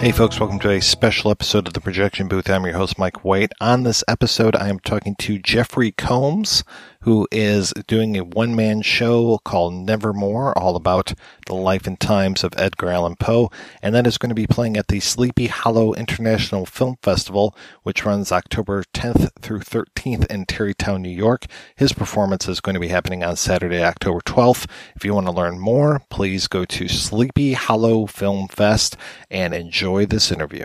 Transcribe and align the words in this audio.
Hey, 0.00 0.12
folks, 0.12 0.40
welcome 0.40 0.58
to 0.60 0.70
a 0.70 0.80
special 0.80 1.30
episode 1.30 1.66
of 1.66 1.74
the 1.74 1.80
Projection 1.82 2.26
Booth. 2.26 2.48
I'm 2.48 2.64
your 2.64 2.72
host, 2.72 2.98
Mike 2.98 3.22
White. 3.22 3.52
On 3.60 3.82
this 3.82 4.02
episode, 4.08 4.56
I 4.56 4.70
am 4.70 4.80
talking 4.80 5.14
to 5.16 5.38
Jeffrey 5.38 5.92
Combs, 5.92 6.64
who 7.02 7.26
is 7.32 7.72
doing 7.86 8.16
a 8.16 8.24
one 8.24 8.54
man 8.54 8.82
show 8.82 9.38
called 9.44 9.74
Nevermore, 9.74 10.56
all 10.58 10.76
about 10.76 11.14
the 11.46 11.54
life 11.54 11.86
and 11.86 11.98
times 11.98 12.44
of 12.44 12.52
Edgar 12.56 12.90
Allan 12.90 13.16
Poe. 13.16 13.50
And 13.82 13.94
that 13.94 14.06
is 14.06 14.18
going 14.18 14.28
to 14.28 14.34
be 14.34 14.46
playing 14.46 14.76
at 14.76 14.88
the 14.88 15.00
Sleepy 15.00 15.46
Hollow 15.46 15.94
International 15.94 16.66
Film 16.66 16.96
Festival, 17.02 17.56
which 17.82 18.04
runs 18.04 18.32
October 18.32 18.84
10th 18.94 19.30
through 19.40 19.60
13th 19.60 20.26
in 20.26 20.44
Tarrytown, 20.44 21.02
New 21.02 21.08
York. 21.08 21.46
His 21.74 21.92
performance 21.92 22.48
is 22.48 22.60
going 22.60 22.74
to 22.74 22.80
be 22.80 22.88
happening 22.88 23.24
on 23.24 23.36
Saturday, 23.36 23.82
October 23.82 24.20
12th. 24.20 24.66
If 24.94 25.04
you 25.04 25.14
want 25.14 25.26
to 25.26 25.32
learn 25.32 25.58
more, 25.58 26.02
please 26.10 26.48
go 26.48 26.64
to 26.66 26.88
Sleepy 26.88 27.54
Hollow 27.54 28.06
Film 28.06 28.48
Fest 28.48 28.96
and 29.30 29.54
enjoy 29.54 30.06
this 30.06 30.30
interview. 30.30 30.64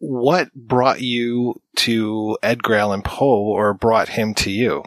What 0.00 0.52
brought 0.54 1.00
you 1.00 1.60
to 1.76 2.38
Edgar 2.42 2.74
Allan 2.76 3.02
Poe 3.02 3.42
or 3.42 3.74
brought 3.74 4.10
him 4.10 4.34
to 4.34 4.50
you? 4.50 4.84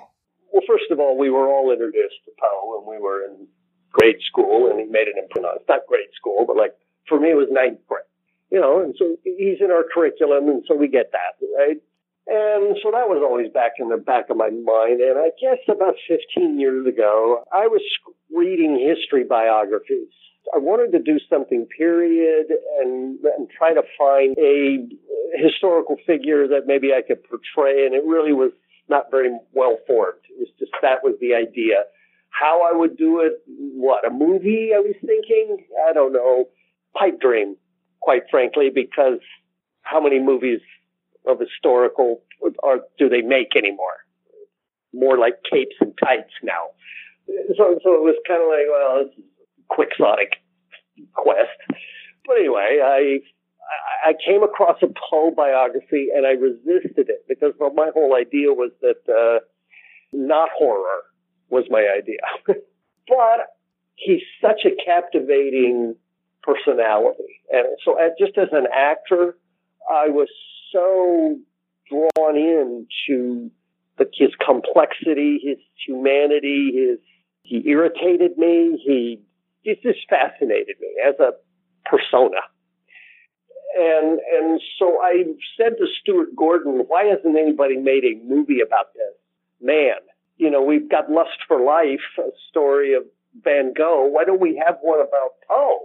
Well, 0.51 0.63
first 0.67 0.91
of 0.91 0.99
all, 0.99 1.17
we 1.17 1.29
were 1.29 1.47
all 1.47 1.71
introduced 1.71 2.19
to 2.25 2.31
Poe 2.39 2.83
when 2.83 2.95
we 2.95 3.01
were 3.01 3.25
in 3.25 3.47
grade 3.91 4.19
school, 4.27 4.69
and 4.69 4.79
he 4.79 4.85
made 4.85 5.07
an 5.07 5.17
imprint. 5.17 5.47
Not 5.67 5.87
grade 5.87 6.11
school, 6.15 6.45
but 6.45 6.57
like 6.57 6.75
for 7.07 7.19
me, 7.19 7.31
it 7.31 7.35
was 7.35 7.47
ninth 7.51 7.79
grade. 7.87 8.03
You 8.51 8.59
know, 8.59 8.83
and 8.83 8.93
so 8.99 9.15
he's 9.23 9.61
in 9.61 9.71
our 9.71 9.85
curriculum, 9.93 10.49
and 10.49 10.63
so 10.67 10.75
we 10.75 10.89
get 10.89 11.11
that, 11.13 11.39
right? 11.57 11.79
And 12.27 12.77
so 12.83 12.91
that 12.91 13.07
was 13.07 13.23
always 13.23 13.51
back 13.51 13.73
in 13.79 13.89
the 13.89 13.97
back 13.97 14.29
of 14.29 14.37
my 14.37 14.49
mind. 14.49 15.01
And 15.01 15.17
I 15.17 15.31
guess 15.39 15.59
about 15.67 15.95
15 16.07 16.59
years 16.59 16.85
ago, 16.85 17.43
I 17.51 17.67
was 17.67 17.81
reading 18.33 18.77
history 18.77 19.23
biographies. 19.23 20.11
I 20.53 20.59
wanted 20.59 20.91
to 20.91 20.99
do 20.99 21.19
something 21.29 21.65
period 21.65 22.47
and, 22.79 23.19
and 23.23 23.49
try 23.49 23.73
to 23.73 23.83
find 23.97 24.37
a 24.37 24.87
historical 25.35 25.97
figure 26.05 26.47
that 26.47 26.67
maybe 26.67 26.91
I 26.93 27.01
could 27.01 27.23
portray. 27.23 27.85
And 27.85 27.95
it 27.95 28.03
really 28.05 28.33
was 28.33 28.51
not 28.91 29.09
very 29.09 29.31
well 29.53 29.77
formed. 29.87 30.19
It 30.29 30.37
was 30.37 30.49
just 30.59 30.71
that 30.83 30.99
was 31.03 31.15
the 31.19 31.33
idea. 31.33 31.83
How 32.29 32.67
I 32.71 32.75
would 32.75 32.95
do 32.97 33.21
it, 33.21 33.41
what, 33.47 34.05
a 34.05 34.11
movie 34.11 34.71
I 34.75 34.79
was 34.79 34.95
thinking? 35.01 35.65
I 35.89 35.93
don't 35.93 36.13
know. 36.13 36.49
Pipe 36.93 37.19
dream, 37.19 37.55
quite 38.01 38.23
frankly, 38.29 38.69
because 38.73 39.19
how 39.81 39.99
many 39.99 40.19
movies 40.19 40.59
of 41.25 41.39
historical 41.39 42.21
are, 42.63 42.79
do 42.99 43.09
they 43.09 43.21
make 43.21 43.55
anymore? 43.55 44.05
More 44.93 45.17
like 45.17 45.35
capes 45.49 45.75
and 45.79 45.93
tights 46.03 46.33
now. 46.43 46.71
So, 47.57 47.79
so 47.83 47.95
it 47.95 48.03
was 48.03 48.15
kind 48.27 48.41
of 48.43 48.49
like, 48.51 48.67
well, 48.69 49.05
this 49.05 49.13
is 49.17 49.25
quixotic 49.69 50.35
quest. 51.15 51.59
But 52.25 52.37
anyway, 52.37 52.79
I 52.83 53.19
I 54.05 54.13
came 54.25 54.43
across 54.43 54.77
a 54.81 54.87
Poe 54.87 55.31
biography 55.35 56.09
and 56.15 56.25
I 56.25 56.31
resisted 56.31 57.09
it 57.09 57.25
because 57.27 57.53
my 57.59 57.91
whole 57.93 58.15
idea 58.15 58.51
was 58.51 58.71
that 58.81 59.01
uh, 59.07 59.39
not 60.11 60.49
horror 60.57 61.03
was 61.49 61.65
my 61.69 61.87
idea. 61.95 62.19
but 63.07 63.55
he's 63.95 64.21
such 64.41 64.65
a 64.65 64.71
captivating 64.83 65.95
personality, 66.43 67.41
and 67.51 67.67
so 67.85 67.97
just 68.17 68.37
as 68.37 68.47
an 68.51 68.65
actor, 68.75 69.37
I 69.89 70.09
was 70.09 70.27
so 70.71 71.37
drawn 71.87 72.35
into 72.35 73.51
the, 73.97 74.09
his 74.13 74.31
complexity, 74.43 75.39
his 75.43 75.57
humanity, 75.85 76.71
his 76.73 76.99
he 77.43 77.67
irritated 77.67 78.37
me. 78.37 78.81
He, 78.83 79.19
he 79.61 79.75
just 79.83 79.99
fascinated 80.09 80.77
me 80.79 80.95
as 81.05 81.15
a 81.19 81.33
persona. 81.85 82.41
And 83.77 84.19
and 84.19 84.61
so 84.77 84.99
I 85.01 85.23
said 85.57 85.77
to 85.77 85.87
Stuart 86.01 86.35
Gordon, 86.35 86.83
why 86.87 87.05
hasn't 87.05 87.37
anybody 87.37 87.77
made 87.77 88.03
a 88.03 88.19
movie 88.23 88.61
about 88.61 88.93
this 88.93 89.13
man? 89.61 89.97
You 90.37 90.49
know, 90.49 90.61
we've 90.61 90.89
got 90.89 91.11
Lust 91.11 91.37
for 91.47 91.61
Life, 91.61 91.99
a 92.17 92.29
story 92.49 92.93
of 92.93 93.03
Van 93.43 93.73
Gogh. 93.73 94.07
Why 94.07 94.23
don't 94.25 94.41
we 94.41 94.61
have 94.65 94.77
one 94.81 94.99
about 94.99 95.35
Poe? 95.47 95.79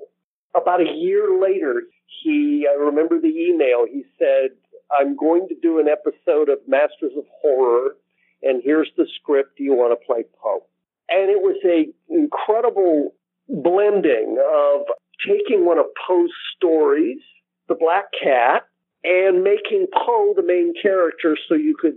About 0.54 0.80
a 0.80 0.90
year 0.90 1.38
later, 1.38 1.82
he, 2.22 2.66
I 2.68 2.74
remember 2.74 3.20
the 3.20 3.28
email, 3.28 3.84
he 3.90 4.04
said, 4.18 4.56
I'm 4.98 5.16
going 5.16 5.48
to 5.48 5.54
do 5.60 5.78
an 5.78 5.88
episode 5.88 6.48
of 6.48 6.58
Masters 6.66 7.12
of 7.16 7.24
Horror, 7.42 7.96
and 8.42 8.62
here's 8.64 8.90
the 8.96 9.06
script. 9.20 9.58
Do 9.58 9.64
you 9.64 9.74
want 9.74 9.98
to 9.98 10.06
play 10.06 10.24
Poe? 10.42 10.64
And 11.08 11.30
it 11.30 11.42
was 11.42 11.56
a 11.64 11.86
incredible 12.08 13.14
blending 13.48 14.38
of 14.42 14.86
taking 15.26 15.64
one 15.64 15.78
of 15.78 15.86
Poe's 16.06 16.32
stories 16.56 17.20
the 17.68 17.74
Black 17.74 18.06
Cat 18.22 18.62
and 19.04 19.42
making 19.42 19.86
Poe 19.92 20.34
the 20.34 20.42
main 20.42 20.74
character 20.80 21.36
so 21.48 21.54
you 21.54 21.76
could 21.78 21.96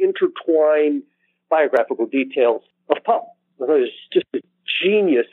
intertwine 0.00 1.02
biographical 1.48 2.06
details 2.06 2.62
of 2.88 2.98
Poe. 3.04 3.26
It 3.58 3.68
was 3.68 3.90
just 4.12 4.26
a 4.34 4.40
genius 4.82 5.26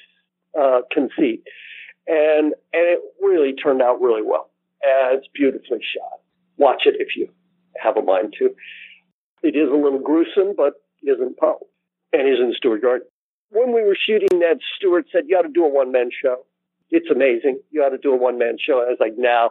uh, 0.60 0.82
conceit. 0.92 1.44
And, 2.08 2.54
and 2.54 2.54
it 2.74 3.00
really 3.22 3.54
turned 3.54 3.82
out 3.82 4.02
really 4.02 4.22
well. 4.22 4.50
And 4.84 5.18
it's 5.18 5.28
beautifully 5.34 5.80
shot. 5.80 6.20
Watch 6.58 6.84
it 6.86 6.96
if 7.00 7.16
you 7.16 7.30
have 7.82 7.98
a 7.98 8.02
mind 8.02 8.36
to. 8.40 8.56
It 9.44 9.56
is 9.56 9.70
a 9.70 9.76
little 9.76 10.00
gruesome, 10.00 10.56
but 10.56 10.74
isn't 11.04 11.38
Poe 11.38 11.68
and 12.14 12.28
isn't 12.28 12.56
Stuart 12.56 12.82
Gordon. 12.82 13.08
When 13.50 13.74
we 13.74 13.84
were 13.84 13.98
shooting 13.98 14.40
that, 14.40 14.60
Stuart 14.76 15.06
said, 15.12 15.24
you 15.28 15.38
ought 15.38 15.44
to 15.44 15.50
do 15.50 15.66
a 15.66 15.70
one 15.70 15.92
man 15.92 16.10
show. 16.22 16.46
It's 16.90 17.10
amazing. 17.10 17.60
You 17.70 17.84
ought 17.84 17.90
to 17.90 17.98
do 17.98 18.14
a 18.14 18.18
one 18.18 18.38
man 18.38 18.58
show. 18.60 18.84
I 18.86 18.90
was 18.90 18.98
like, 19.00 19.14
no, 19.18 19.50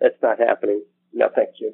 that's 0.00 0.20
not 0.22 0.38
happening. 0.38 0.82
No, 1.12 1.28
thank 1.34 1.50
you. 1.60 1.72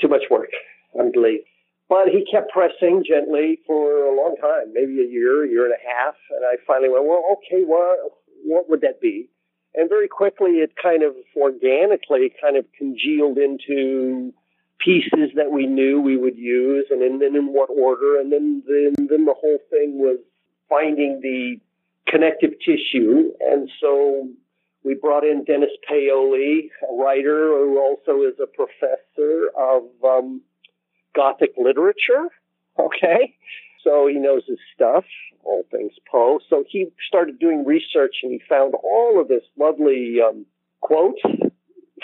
Too 0.00 0.08
much 0.08 0.24
work. 0.30 0.50
I'm 0.98 1.12
delayed. 1.12 1.40
But 1.88 2.08
he 2.08 2.24
kept 2.30 2.52
pressing 2.52 3.02
gently 3.06 3.58
for 3.66 4.04
a 4.04 4.16
long 4.16 4.36
time, 4.40 4.72
maybe 4.72 5.00
a 5.00 5.10
year, 5.10 5.44
a 5.44 5.48
year 5.48 5.64
and 5.64 5.74
a 5.74 5.88
half. 5.88 6.14
And 6.30 6.44
I 6.44 6.54
finally 6.64 6.88
went, 6.88 7.04
well, 7.04 7.24
okay, 7.32 7.64
what, 7.64 7.98
what 8.44 8.70
would 8.70 8.80
that 8.82 9.00
be? 9.00 9.28
And 9.74 9.88
very 9.88 10.08
quickly, 10.08 10.62
it 10.62 10.72
kind 10.80 11.02
of 11.02 11.14
organically 11.36 12.32
kind 12.40 12.56
of 12.56 12.64
congealed 12.76 13.38
into 13.38 14.32
pieces 14.78 15.30
that 15.36 15.52
we 15.52 15.66
knew 15.66 16.00
we 16.00 16.16
would 16.16 16.36
use 16.36 16.86
and 16.90 17.02
then, 17.02 17.18
then 17.18 17.36
in 17.36 17.52
what 17.52 17.70
order. 17.70 18.20
And 18.20 18.32
then, 18.32 18.62
then, 18.66 19.08
then 19.08 19.24
the 19.24 19.34
whole 19.34 19.58
thing 19.68 19.98
was 19.98 20.18
finding 20.68 21.20
the 21.22 21.56
connective 22.08 22.52
tissue. 22.64 23.32
And 23.40 23.68
so 23.80 24.28
we 24.84 24.94
brought 24.94 25.24
in 25.24 25.44
Dennis 25.44 25.70
Paoli, 25.86 26.70
a 26.88 26.94
writer 26.94 27.48
who 27.48 27.78
also 27.78 28.22
is 28.22 28.34
a 28.42 28.46
professor 28.46 29.50
of 29.58 29.82
um, 30.04 30.42
Gothic 31.14 31.52
literature. 31.56 32.28
Okay. 32.78 33.34
So 33.84 34.06
he 34.06 34.14
knows 34.14 34.42
his 34.46 34.58
stuff, 34.74 35.04
all 35.42 35.64
things 35.70 35.92
Poe. 36.10 36.38
So 36.48 36.64
he 36.68 36.88
started 37.08 37.38
doing 37.38 37.64
research 37.64 38.16
and 38.22 38.32
he 38.32 38.40
found 38.48 38.74
all 38.74 39.20
of 39.20 39.28
this 39.28 39.42
lovely 39.58 40.18
um, 40.26 40.44
quotes 40.80 41.20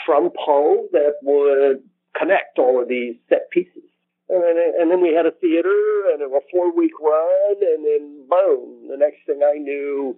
from 0.05 0.31
Poe 0.31 0.89
that 0.93 1.15
would 1.23 1.83
connect 2.19 2.59
all 2.59 2.81
of 2.81 2.89
these 2.89 3.17
set 3.29 3.51
pieces. 3.51 3.83
And 4.29 4.43
then, 4.43 4.73
and 4.81 4.91
then 4.91 5.01
we 5.01 5.15
had 5.15 5.27
a 5.27 5.31
theater 5.31 6.11
and 6.13 6.23
a 6.23 6.41
four 6.51 6.75
week 6.75 6.99
run, 7.01 7.57
and 7.61 7.85
then 7.85 8.27
boom, 8.29 8.89
the 8.89 8.97
next 8.97 9.19
thing 9.25 9.41
I 9.45 9.59
knew, 9.59 10.17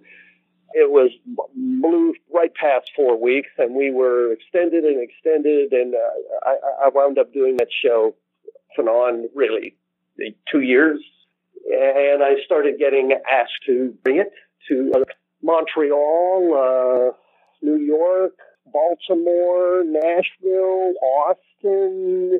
it 0.73 0.91
was 0.91 1.11
blew 1.55 2.13
right 2.33 2.53
past 2.53 2.91
four 2.95 3.19
weeks, 3.21 3.49
and 3.57 3.75
we 3.75 3.91
were 3.91 4.33
extended 4.33 4.83
and 4.83 5.01
extended, 5.01 5.71
and 5.73 5.95
uh, 5.95 6.49
I, 6.49 6.85
I 6.85 6.89
wound 6.89 7.17
up 7.17 7.33
doing 7.33 7.57
that 7.57 7.69
show 7.83 8.15
and 8.79 8.87
on 8.87 9.29
really 9.35 9.75
two 10.51 10.61
years, 10.61 10.99
and 11.69 12.23
I 12.23 12.35
started 12.45 12.79
getting 12.79 13.11
asked 13.11 13.63
to 13.65 13.93
bring 14.03 14.17
it 14.17 14.31
to 14.69 14.91
uh, 14.95 15.03
Montreal, 15.43 16.53
uh, 16.53 17.11
New 17.61 17.77
York, 17.77 18.33
Baltimore, 18.71 19.83
Nashville, 19.85 20.93
Austin, 21.01 22.39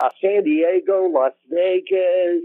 uh, 0.00 0.08
San 0.20 0.44
Diego, 0.44 1.06
Las 1.06 1.32
Vegas. 1.50 2.42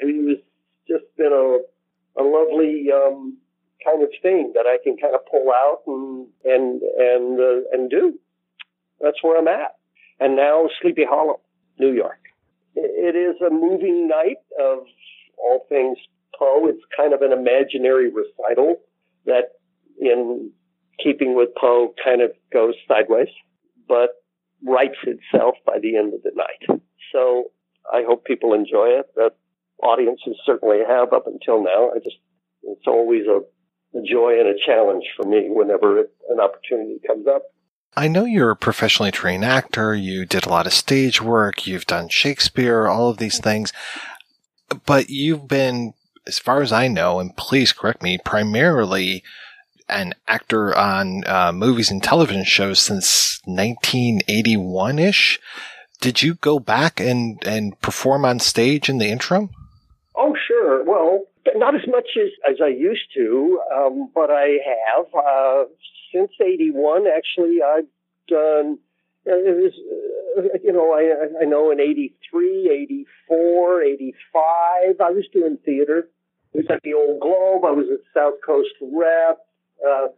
I 0.00 0.04
mean, 0.04 0.20
it 0.20 0.26
was 0.26 0.38
just 0.86 1.04
been 1.16 1.32
a, 1.32 2.20
a 2.20 2.24
lovely 2.24 2.88
um, 2.92 3.38
kind 3.84 4.02
of 4.02 4.10
thing 4.22 4.52
that 4.54 4.66
I 4.66 4.78
can 4.82 4.96
kind 4.96 5.14
of 5.14 5.20
pull 5.30 5.50
out 5.50 5.82
and 5.86 6.26
and 6.44 6.82
and 6.82 7.40
uh, 7.40 7.60
and 7.72 7.90
do. 7.90 8.18
That's 9.00 9.22
where 9.22 9.38
I'm 9.38 9.48
at. 9.48 9.76
And 10.20 10.36
now 10.36 10.68
Sleepy 10.80 11.04
Hollow. 11.08 11.40
New 11.78 11.92
York. 11.92 12.18
It 12.74 13.16
is 13.16 13.40
a 13.40 13.50
moving 13.50 14.08
night 14.08 14.38
of 14.60 14.78
all 15.38 15.66
things 15.68 15.98
Poe. 16.38 16.66
It's 16.68 16.82
kind 16.96 17.12
of 17.12 17.22
an 17.22 17.32
imaginary 17.32 18.10
recital 18.10 18.76
that, 19.26 19.52
in 20.00 20.50
keeping 21.02 21.34
with 21.34 21.50
Poe, 21.60 21.94
kind 22.04 22.22
of 22.22 22.32
goes 22.52 22.74
sideways, 22.86 23.28
but 23.88 24.22
rights 24.64 24.98
itself 25.04 25.54
by 25.66 25.78
the 25.80 25.96
end 25.96 26.14
of 26.14 26.22
the 26.22 26.32
night. 26.34 26.80
So 27.12 27.50
I 27.92 28.02
hope 28.06 28.24
people 28.24 28.54
enjoy 28.54 28.98
it. 28.98 29.06
The 29.14 29.30
audiences 29.82 30.36
certainly 30.44 30.78
have 30.86 31.12
up 31.12 31.26
until 31.26 31.62
now. 31.62 31.90
I 31.90 31.98
just, 31.98 32.16
it's 32.64 32.86
always 32.86 33.22
a, 33.26 33.40
a 33.94 34.00
joy 34.02 34.38
and 34.38 34.48
a 34.48 34.58
challenge 34.66 35.04
for 35.16 35.26
me 35.26 35.48
whenever 35.48 35.98
it, 35.98 36.12
an 36.28 36.40
opportunity 36.40 37.00
comes 37.06 37.26
up. 37.26 37.42
I 37.96 38.06
know 38.06 38.24
you're 38.24 38.50
a 38.50 38.56
professionally 38.56 39.10
trained 39.10 39.44
actor. 39.44 39.94
You 39.94 40.24
did 40.24 40.46
a 40.46 40.50
lot 40.50 40.66
of 40.66 40.72
stage 40.72 41.20
work. 41.20 41.66
You've 41.66 41.86
done 41.86 42.08
Shakespeare, 42.08 42.86
all 42.86 43.08
of 43.08 43.16
these 43.16 43.38
things, 43.38 43.72
but 44.86 45.10
you've 45.10 45.48
been, 45.48 45.94
as 46.26 46.38
far 46.38 46.62
as 46.62 46.70
I 46.70 46.88
know, 46.88 47.18
and 47.18 47.36
please 47.36 47.72
correct 47.72 48.02
me, 48.02 48.18
primarily 48.24 49.24
an 49.88 50.14
actor 50.28 50.76
on 50.76 51.24
uh, 51.26 51.50
movies 51.52 51.90
and 51.90 52.02
television 52.02 52.44
shows 52.44 52.78
since 52.78 53.40
1981 53.46 54.98
ish. 54.98 55.40
Did 56.00 56.22
you 56.22 56.34
go 56.34 56.58
back 56.60 57.00
and, 57.00 57.42
and 57.44 57.80
perform 57.80 58.24
on 58.24 58.38
stage 58.38 58.88
in 58.88 58.98
the 58.98 59.08
interim? 59.08 59.50
Oh, 60.14 60.36
sure. 60.46 60.84
Well, 60.84 61.24
not 61.54 61.74
as 61.74 61.86
much 61.88 62.08
as, 62.16 62.30
as 62.48 62.56
I 62.62 62.68
used 62.68 63.12
to, 63.14 63.60
um, 63.74 64.10
but 64.14 64.30
I 64.30 64.58
have. 64.66 65.06
Uh, 65.14 65.64
since 66.12 66.30
81, 66.40 67.06
actually, 67.06 67.58
I've 67.62 67.86
done, 68.28 68.78
uh, 69.26 69.36
was, 69.36 69.72
uh, 70.38 70.58
you 70.62 70.72
know, 70.72 70.92
I, 70.92 71.42
I 71.42 71.44
know 71.44 71.70
in 71.70 71.80
83, 71.80 72.70
84, 73.28 73.82
85, 73.82 75.00
I 75.00 75.10
was 75.10 75.24
doing 75.32 75.58
theater. 75.64 76.08
It 76.54 76.58
was 76.58 76.66
at 76.70 76.82
the 76.82 76.94
Old 76.94 77.20
Globe. 77.20 77.64
I 77.64 77.72
was 77.72 77.86
at 77.92 78.00
South 78.14 78.40
Coast 78.44 78.70
Rep. 78.80 79.38
Uh, 79.86 80.08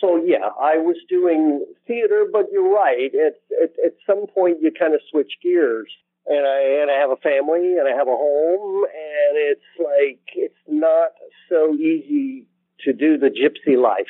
so 0.00 0.16
yeah, 0.16 0.50
I 0.60 0.76
was 0.76 0.96
doing 1.08 1.64
theater, 1.86 2.26
but 2.30 2.46
you're 2.52 2.72
right. 2.72 3.10
At, 3.14 3.40
at, 3.62 3.70
at 3.84 3.94
some 4.06 4.26
point, 4.26 4.58
you 4.60 4.70
kind 4.70 4.94
of 4.94 5.00
switch 5.10 5.32
gears. 5.42 5.90
And 6.28 6.44
I, 6.44 6.82
and 6.82 6.90
I 6.90 6.98
have 6.98 7.10
a 7.10 7.16
family 7.16 7.78
and 7.78 7.86
I 7.86 7.96
have 7.96 8.08
a 8.08 8.16
home 8.16 8.84
and 8.84 9.36
it's 9.36 9.60
like, 9.78 10.20
it's 10.34 10.54
not 10.66 11.12
so 11.48 11.74
easy 11.74 12.46
to 12.84 12.92
do 12.92 13.16
the 13.16 13.28
gypsy 13.28 13.80
life. 13.80 14.06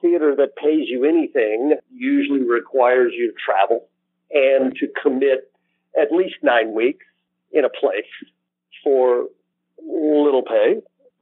Theater 0.00 0.34
that 0.36 0.56
pays 0.56 0.88
you 0.88 1.04
anything 1.04 1.74
usually 1.92 2.42
requires 2.42 3.12
you 3.16 3.32
to 3.32 3.36
travel 3.44 3.88
and 4.30 4.74
to 4.76 4.86
commit 5.02 5.50
at 6.00 6.12
least 6.12 6.36
nine 6.42 6.74
weeks 6.74 7.04
in 7.52 7.64
a 7.64 7.68
place 7.68 8.04
for 8.82 9.26
little 9.78 10.42
pay. 10.42 10.80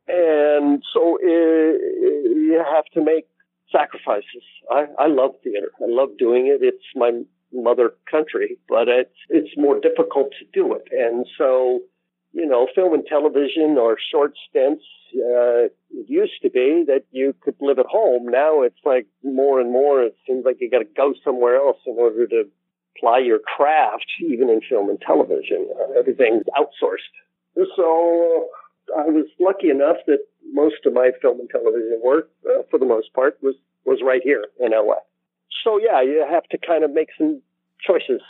And 0.08 0.82
so 0.92 1.18
it, 1.20 1.80
uh, 1.80 2.28
you 2.30 2.64
have 2.72 2.84
to 2.94 3.04
make 3.04 3.26
sacrifices. 3.70 4.44
I, 4.70 4.86
I 4.98 5.06
love 5.06 5.32
theater. 5.42 5.70
I 5.80 5.86
love 5.86 6.10
doing 6.18 6.46
it. 6.46 6.62
It's 6.62 6.84
my 6.94 7.10
mother 7.52 7.94
country, 8.10 8.56
but 8.68 8.88
it's 8.88 9.16
it's 9.28 9.56
more 9.56 9.78
difficult 9.80 10.32
to 10.38 10.44
do 10.52 10.74
it. 10.74 10.88
And 10.92 11.26
so, 11.36 11.80
you 12.32 12.46
know, 12.46 12.68
film 12.74 12.94
and 12.94 13.04
television 13.06 13.76
or 13.78 13.96
short 14.12 14.34
stints. 14.48 14.84
Uh, 15.12 15.66
it 15.90 16.08
used 16.08 16.40
to 16.42 16.50
be 16.50 16.84
that 16.86 17.04
you 17.10 17.34
could 17.40 17.56
live 17.60 17.80
at 17.80 17.86
home. 17.86 18.26
Now 18.26 18.62
it's 18.62 18.78
like 18.84 19.06
more 19.24 19.60
and 19.60 19.72
more. 19.72 20.02
It 20.02 20.16
seems 20.26 20.44
like 20.44 20.58
you 20.60 20.70
got 20.70 20.78
to 20.78 20.84
go 20.84 21.14
somewhere 21.24 21.56
else 21.56 21.78
in 21.84 21.96
order 21.98 22.28
to 22.28 22.44
ply 22.98 23.18
your 23.18 23.40
craft, 23.40 24.06
even 24.20 24.48
in 24.48 24.60
film 24.68 24.88
and 24.88 25.00
television. 25.00 25.68
Uh, 25.74 25.98
everything's 25.98 26.44
outsourced. 26.56 27.14
So 27.76 28.48
I 28.96 29.06
was 29.06 29.26
lucky 29.40 29.70
enough 29.70 29.96
that 30.06 30.20
most 30.52 30.86
of 30.86 30.92
my 30.92 31.10
film 31.20 31.40
and 31.40 31.50
television 31.50 32.00
work, 32.04 32.30
uh, 32.46 32.62
for 32.70 32.78
the 32.78 32.86
most 32.86 33.12
part, 33.14 33.38
was 33.42 33.54
was 33.84 34.00
right 34.04 34.20
here 34.22 34.44
in 34.60 34.72
LA. 34.72 34.96
So 35.64 35.78
yeah, 35.78 36.02
you 36.02 36.24
have 36.30 36.44
to 36.50 36.58
kind 36.58 36.84
of 36.84 36.92
make 36.92 37.08
some 37.16 37.42
choices. 37.86 38.20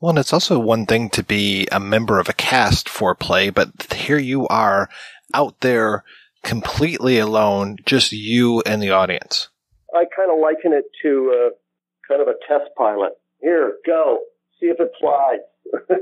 Well, 0.00 0.10
and 0.10 0.18
it's 0.18 0.32
also 0.32 0.58
one 0.58 0.86
thing 0.86 1.10
to 1.10 1.22
be 1.22 1.66
a 1.70 1.78
member 1.78 2.18
of 2.18 2.28
a 2.28 2.32
cast 2.32 2.88
for 2.88 3.14
play, 3.14 3.50
but 3.50 3.92
here 3.92 4.18
you 4.18 4.48
are 4.48 4.88
out 5.34 5.60
there 5.60 6.04
completely 6.42 7.18
alone, 7.18 7.76
just 7.84 8.12
you 8.12 8.62
and 8.62 8.82
the 8.82 8.90
audience. 8.90 9.48
I 9.94 10.04
kind 10.16 10.30
of 10.30 10.38
liken 10.40 10.72
it 10.72 10.84
to 11.02 11.48
uh, 11.48 11.50
kind 12.08 12.22
of 12.22 12.28
a 12.28 12.34
test 12.48 12.70
pilot. 12.76 13.12
Here, 13.40 13.74
go, 13.86 14.20
see 14.58 14.66
if 14.66 14.80
it 14.80 14.90
flies. 15.00 15.40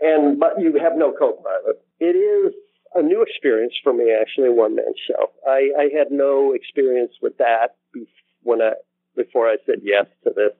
and 0.00 0.38
but 0.38 0.60
you 0.60 0.78
have 0.80 0.96
no 0.96 1.12
co-pilot. 1.12 1.82
It 2.00 2.16
is 2.16 2.54
a 2.94 3.02
new 3.02 3.22
experience 3.22 3.74
for 3.82 3.92
me, 3.92 4.14
actually, 4.18 4.48
a 4.48 4.52
one 4.52 4.76
man 4.76 4.94
show. 5.08 5.30
I, 5.46 5.70
I 5.78 5.88
had 5.96 6.10
no 6.10 6.52
experience 6.52 7.12
with 7.20 7.36
that 7.38 7.76
when 8.42 8.62
I 8.62 8.74
before 9.16 9.48
I 9.48 9.56
said 9.66 9.80
yes 9.82 10.06
to 10.24 10.32
this, 10.34 10.52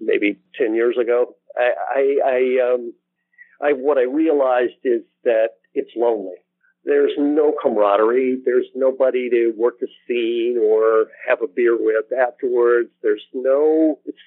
maybe 0.00 0.38
ten 0.56 0.74
years 0.74 0.96
ago. 1.00 1.34
I, 1.56 1.72
I, 1.94 2.16
I, 2.24 2.72
um, 2.72 2.92
I 3.60 3.72
what 3.72 3.98
I 3.98 4.02
realized 4.02 4.82
is 4.84 5.02
that 5.24 5.50
it's 5.74 5.90
lonely. 5.96 6.36
There's 6.84 7.12
no 7.16 7.54
camaraderie. 7.62 8.42
There's 8.44 8.66
nobody 8.74 9.30
to 9.30 9.52
work 9.56 9.76
a 9.82 9.86
scene 10.06 10.58
or 10.62 11.06
have 11.26 11.40
a 11.42 11.46
beer 11.46 11.76
with 11.78 12.06
afterwards. 12.12 12.90
There's 13.02 13.24
no. 13.32 13.98
It's 14.04 14.18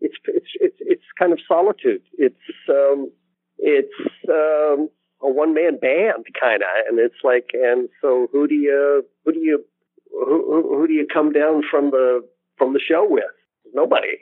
it's 0.00 0.14
it's 0.26 0.46
it's, 0.60 0.76
it's 0.80 1.04
kind 1.18 1.32
of 1.32 1.40
solitude. 1.48 2.02
It's 2.18 2.36
um, 2.68 3.10
it's 3.58 3.88
um, 4.28 4.88
a 5.22 5.30
one 5.30 5.54
man 5.54 5.78
band 5.78 6.26
kind 6.38 6.62
of, 6.62 6.68
and 6.88 6.98
it's 6.98 7.22
like, 7.24 7.50
and 7.54 7.88
so 8.00 8.28
who 8.30 8.46
do 8.46 8.54
you 8.54 9.04
who 9.24 9.32
do 9.32 9.40
you 9.40 9.64
who, 10.12 10.78
who 10.78 10.86
do 10.86 10.92
you 10.92 11.06
come 11.12 11.32
down 11.32 11.62
from 11.68 11.90
the 11.90 12.20
from 12.58 12.72
the 12.72 12.80
show 12.80 13.06
with? 13.08 13.24
Nobody, 13.72 14.18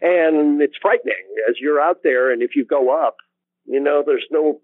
and 0.00 0.60
it's 0.60 0.76
frightening 0.80 1.14
as 1.48 1.56
you're 1.60 1.80
out 1.80 1.98
there, 2.02 2.32
and 2.32 2.42
if 2.42 2.56
you 2.56 2.64
go 2.64 2.90
up, 2.90 3.16
you 3.64 3.80
know, 3.80 4.02
there's 4.04 4.26
no 4.30 4.60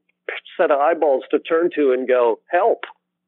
set 0.57 0.71
of 0.71 0.81
eyeballs 0.81 1.25
to 1.31 1.39
turn 1.39 1.71
to 1.77 1.93
and 1.93 2.09
go 2.09 2.41
help. 2.51 2.85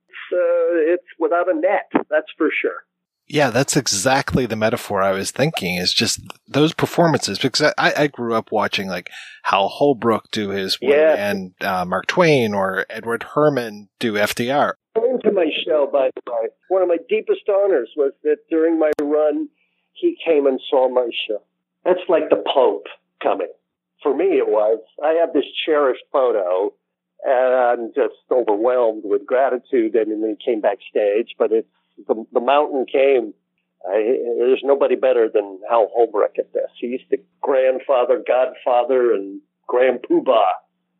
It's, 0.08 0.32
uh, 0.32 0.94
it's 0.94 1.06
without 1.18 1.50
a 1.50 1.54
net, 1.54 1.90
that's 2.10 2.32
for 2.36 2.50
sure. 2.50 2.84
Yeah, 3.28 3.50
that's 3.50 3.76
exactly 3.76 4.46
the 4.46 4.54
metaphor 4.54 5.02
I 5.02 5.10
was 5.10 5.32
thinking 5.32 5.76
is 5.76 5.92
just 5.92 6.20
those 6.46 6.72
performances 6.72 7.38
because 7.38 7.72
I, 7.76 7.92
I 7.96 8.06
grew 8.06 8.34
up 8.34 8.52
watching 8.52 8.86
like 8.86 9.10
Hal 9.42 9.68
Holbrook 9.68 10.30
do 10.30 10.50
his 10.50 10.78
yeah. 10.80 11.16
and 11.18 11.52
uh, 11.60 11.84
Mark 11.84 12.06
Twain 12.06 12.54
or 12.54 12.86
Edward 12.88 13.26
Herrmann 13.34 13.88
do 13.98 14.12
FDR. 14.12 14.74
To 14.94 15.32
my 15.32 15.46
show, 15.66 15.88
by 15.92 16.10
the 16.14 16.32
way, 16.32 16.48
one 16.68 16.82
of 16.82 16.88
my 16.88 16.98
deepest 17.08 17.48
honors 17.48 17.90
was 17.96 18.12
that 18.22 18.36
during 18.48 18.78
my 18.78 18.92
run, 19.02 19.48
he 19.96 20.16
came 20.24 20.46
and 20.46 20.60
saw 20.70 20.88
my 20.88 21.08
show. 21.26 21.42
That's 21.84 22.00
like 22.08 22.30
the 22.30 22.42
Pope 22.54 22.86
coming. 23.22 23.52
For 24.02 24.14
me, 24.14 24.38
it 24.38 24.48
was. 24.48 24.80
I 25.02 25.14
have 25.20 25.32
this 25.32 25.44
cherished 25.64 26.04
photo 26.12 26.72
and 27.24 27.54
I'm 27.54 27.92
just 27.94 28.14
overwhelmed 28.30 29.02
with 29.04 29.26
gratitude. 29.26 29.94
And 29.94 30.22
then 30.22 30.36
he 30.38 30.44
came 30.44 30.60
backstage, 30.60 31.34
but 31.38 31.52
it's 31.52 31.68
the, 32.06 32.24
the 32.32 32.40
mountain 32.40 32.86
came. 32.90 33.34
I, 33.88 34.18
there's 34.38 34.62
nobody 34.62 34.96
better 34.96 35.28
than 35.32 35.60
Hal 35.68 35.88
Holbrook 35.92 36.38
at 36.38 36.52
this. 36.52 36.70
He's 36.80 37.00
the 37.10 37.18
grandfather, 37.40 38.22
godfather, 38.26 39.12
and 39.12 39.40
grand 39.66 40.00
poobah 40.08 40.50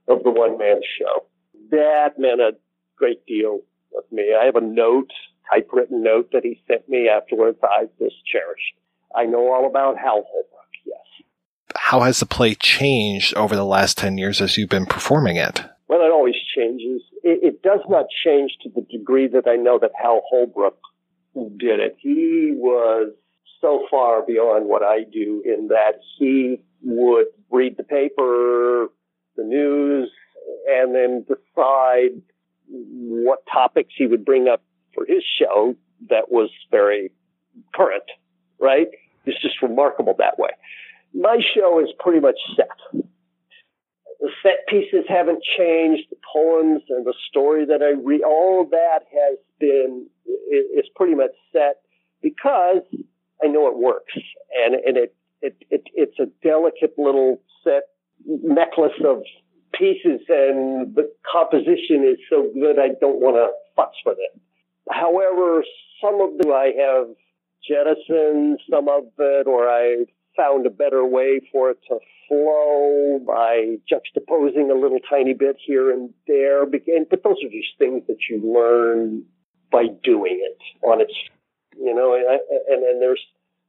of 0.09 0.23
the 0.23 0.31
one 0.31 0.59
man 0.59 0.81
show. 0.99 1.27
That 1.71 2.19
meant 2.19 2.41
a 2.41 2.53
great 2.97 3.27
deal 3.27 3.61
with 3.93 4.05
me. 4.13 4.35
I 4.41 4.47
have 4.47 4.57
a 4.57 4.61
note, 4.61 5.11
typewritten 5.53 6.03
note 6.03 6.31
that 6.33 6.45
he 6.45 6.63
sent 6.69 6.89
me 6.89 7.09
afterwards. 7.09 7.59
I 7.63 7.87
just 7.99 8.17
cherish. 8.25 8.75
I 9.17 9.25
know 9.25 9.53
all 9.53 9.67
about 9.67 9.97
Hal 9.99 10.25
Holbrook. 10.29 10.71
Yes. 10.85 10.97
How 11.75 12.01
has 12.01 12.21
the 12.21 12.27
play 12.27 12.55
changed 12.55 13.35
over 13.35 13.57
the 13.57 13.65
last 13.65 13.99
ten 13.99 14.19
years 14.19 14.41
as 14.41 14.57
you've 14.57 14.69
been 14.69 14.87
performing 14.87 15.37
it? 15.37 15.65
Well, 15.89 16.01
it 16.01 16.11
always 16.11 16.35
changes. 16.57 17.03
It, 17.23 17.41
it 17.43 17.63
does 17.63 17.81
not 17.89 18.07
change 18.25 18.53
to 18.63 18.71
the 18.75 18.83
degree 18.83 19.29
that 19.29 19.47
I 19.47 19.57
know 19.57 19.79
that 19.81 19.93
Hal 20.01 20.23
Holbrook 20.29 20.79
did 21.35 21.81
it. 21.81 21.97
He 22.01 22.53
was 22.55 23.13
so 23.61 23.87
far 23.91 24.23
beyond 24.27 24.69
what 24.69 24.83
I 24.83 25.05
do 25.11 25.43
in 25.45 25.69
that 25.69 26.01
he 26.19 26.61
would 26.83 27.27
read 27.51 27.77
the 27.77 27.85
paper, 27.85 28.89
the 29.37 29.45
news, 29.45 30.11
and 30.69 30.95
then 30.95 31.25
decide 31.27 32.21
what 32.69 33.41
topics 33.53 33.93
he 33.97 34.07
would 34.07 34.25
bring 34.25 34.49
up 34.49 34.63
for 34.95 35.05
his 35.07 35.23
show 35.39 35.75
that 36.11 36.31
was 36.31 36.51
very 36.71 37.13
current, 37.75 38.05
right? 38.61 38.89
It's 39.27 39.41
just 39.43 39.61
remarkable 39.63 40.15
that 40.19 40.39
way. 40.39 40.51
My 41.15 41.39
show 41.55 41.81
is 41.81 41.89
pretty 41.99 42.21
much 42.21 42.37
set 42.57 43.05
the 44.21 44.31
set 44.43 44.67
pieces 44.69 45.05
haven't 45.09 45.43
changed. 45.57 46.05
The 46.11 46.17
poems 46.33 46.83
and 46.89 47.07
the 47.07 47.15
story 47.29 47.65
that 47.67 47.83
I 47.83 47.91
read, 47.91 48.23
all 48.23 48.67
that 48.71 49.01
has 49.13 49.39
been 49.59 50.07
is 50.51 50.87
pretty 50.95 51.15
much 51.15 51.33
set 51.53 51.77
because 52.23 52.83
I 53.43 53.47
know 53.47 53.69
it 53.69 53.77
works, 53.77 54.15
and 54.65 54.75
and 54.75 54.97
it 54.97 55.15
it, 55.43 55.57
it 55.71 55.83
it's 55.95 56.19
a 56.19 56.27
delicate 56.43 56.95
little 56.99 57.41
set 57.63 57.85
necklace 58.25 58.99
of 59.05 59.23
pieces 59.75 60.21
and 60.29 60.95
the 60.95 61.13
composition 61.31 62.03
is 62.03 62.17
so 62.31 62.51
good 62.55 62.79
I 62.79 62.89
don't 63.01 63.21
want 63.21 63.37
to 63.37 63.49
fuss 63.77 63.93
with 64.07 64.17
it. 64.19 64.41
However, 64.91 65.63
some 66.01 66.21
of 66.23 66.39
them 66.39 66.51
I 66.51 66.73
have 66.79 67.09
jettisoned 67.69 68.61
some 68.71 68.89
of 68.89 69.05
it 69.19 69.47
or 69.47 69.69
I 69.69 70.05
found 70.37 70.67
a 70.67 70.71
better 70.71 71.05
way 71.05 71.41
for 71.51 71.71
it 71.71 71.79
to 71.89 71.99
flow 72.29 73.21
by 73.27 73.77
juxtaposing 73.91 74.71
a 74.71 74.79
little 74.79 74.99
tiny 75.09 75.33
bit 75.33 75.57
here 75.65 75.91
and 75.91 76.13
there. 76.27 76.67
But 76.67 76.83
those 77.25 77.37
are 77.43 77.49
just 77.49 77.79
things 77.79 78.03
that 78.09 78.19
you 78.29 78.41
learn 78.45 79.25
by 79.73 79.87
doing 80.03 80.41
it 80.43 80.87
on 80.87 81.01
its, 81.01 81.15
you 81.77 81.95
know, 81.95 82.15
and 82.15 82.83
then 82.83 83.01
there's, 83.01 83.21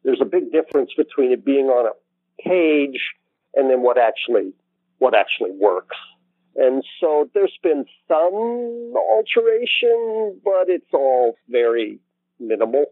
there's 0.04 0.22
a 0.22 0.26
big 0.26 0.52
difference 0.52 0.92
between 0.96 1.32
it 1.32 1.46
being 1.46 1.68
on 1.68 1.88
a 1.88 2.42
page 2.42 3.00
and 3.56 3.70
then 3.70 3.82
what 3.82 3.98
actually, 3.98 4.54
what 5.00 5.16
actually 5.16 5.52
works. 5.52 5.98
And 6.56 6.84
so 7.00 7.30
there's 7.34 7.58
been 7.62 7.86
some 8.08 8.94
alteration, 8.96 10.42
but 10.44 10.70
it's 10.70 10.92
all 10.92 11.38
very 11.50 12.00
minimal. 12.40 12.86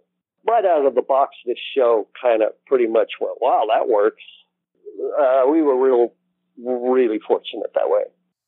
Right 0.47 0.65
out 0.65 0.85
of 0.85 0.95
the 0.95 1.01
box, 1.01 1.35
this 1.45 1.57
show 1.75 2.07
kind 2.21 2.43
of 2.43 2.49
pretty 2.67 2.87
much 2.87 3.13
went, 3.19 3.37
wow, 3.41 3.63
that 3.73 3.89
works. 3.89 4.21
Uh, 5.19 5.49
we 5.49 5.61
were 5.61 5.77
real, 5.77 6.13
really 6.57 7.19
fortunate 7.27 7.71
that 7.73 7.89
way. 7.89 8.03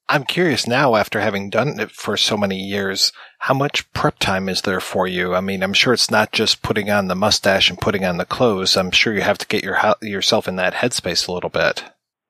I'm 0.10 0.24
curious 0.24 0.68
now, 0.68 0.96
after 0.96 1.20
having 1.20 1.50
done 1.50 1.80
it 1.80 1.92
for 1.92 2.16
so 2.16 2.38
many 2.38 2.58
years, 2.58 3.12
how 3.40 3.54
much 3.54 3.92
prep 3.92 4.20
time 4.20 4.48
is 4.48 4.62
there 4.62 4.80
for 4.80 5.06
you? 5.06 5.36
I 5.36 5.42
mean, 5.42 5.62
I'm 5.62 5.74
sure 5.74 5.94
it's 5.94 6.10
not 6.10 6.32
just 6.32 6.62
putting 6.62 6.90
on 6.90 7.08
the 7.08 7.16
mustache 7.16 7.70
and 7.70 7.78
putting 7.78 8.06
on 8.06 8.16
the 8.16 8.26
clothes. 8.26 8.78
I'm 8.78 8.92
sure 8.92 9.14
you 9.14 9.22
have 9.22 9.38
to 9.40 9.48
get 9.48 9.66
your 9.66 9.78
yourself 10.02 10.48
in 10.48 10.56
that 10.56 10.76
headspace 10.76 11.28
a 11.28 11.34
little 11.34 11.50
bit. 11.50 11.84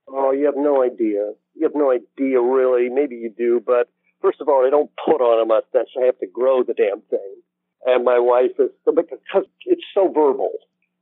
Oh, 0.08 0.32
you 0.32 0.46
have 0.46 0.58
no 0.58 0.84
idea 0.84 1.34
you 1.58 1.64
have 1.64 1.76
no 1.76 1.92
idea 1.92 2.40
really. 2.42 2.90
Maybe 2.90 3.16
you 3.16 3.34
do, 3.36 3.62
but 3.66 3.90
first 4.22 4.42
of 4.42 4.48
all, 4.48 4.66
I 4.66 4.70
don't 4.70 4.92
put 5.04 5.22
on 5.22 5.42
a 5.42 5.46
mustache. 5.46 5.92
I 6.00 6.06
have 6.06 6.20
to 6.20 6.28
grow 6.28 6.64
the 6.64 6.74
damn 6.74 7.02
thing. 7.02 7.42
And 7.88 8.04
my 8.04 8.20
wife 8.20 8.52
is 8.60 8.70
because 8.86 9.46
it's 9.66 9.84
so 9.94 10.12
verbal 10.14 10.52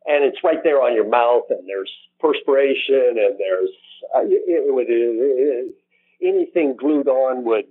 and 0.05 0.23
it's 0.23 0.37
right 0.43 0.63
there 0.63 0.83
on 0.83 0.93
your 0.93 1.09
mouth 1.09 1.45
and 1.49 1.67
there's 1.67 1.91
perspiration 2.19 3.17
and 3.17 3.39
there's 3.39 3.71
uh, 4.15 4.21
it, 4.23 4.73
would, 4.73 4.85
it, 4.87 5.73
anything 6.21 6.75
glued 6.77 7.07
on 7.07 7.43
would 7.43 7.65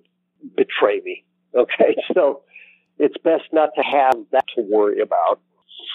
betray 0.57 1.01
me. 1.05 1.25
Okay. 1.55 1.97
So 2.15 2.43
it's 2.99 3.17
best 3.25 3.45
not 3.53 3.71
to 3.77 3.83
have 3.83 4.15
that 4.33 4.45
to 4.57 4.63
worry 4.63 5.01
about. 5.01 5.41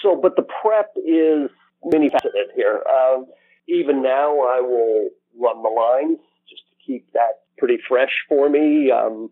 So, 0.02 0.16
but 0.20 0.36
the 0.36 0.42
prep 0.42 0.90
is 0.96 1.50
many 1.84 2.08
faceted 2.08 2.52
here. 2.54 2.82
Um, 2.88 3.26
even 3.68 4.02
now 4.02 4.30
I 4.40 4.60
will 4.60 5.10
run 5.38 5.62
the 5.62 5.68
lines 5.68 6.18
just 6.48 6.62
to 6.70 6.86
keep 6.86 7.12
that 7.12 7.40
pretty 7.58 7.78
fresh 7.86 8.12
for 8.28 8.48
me. 8.48 8.90
Um, 8.90 9.30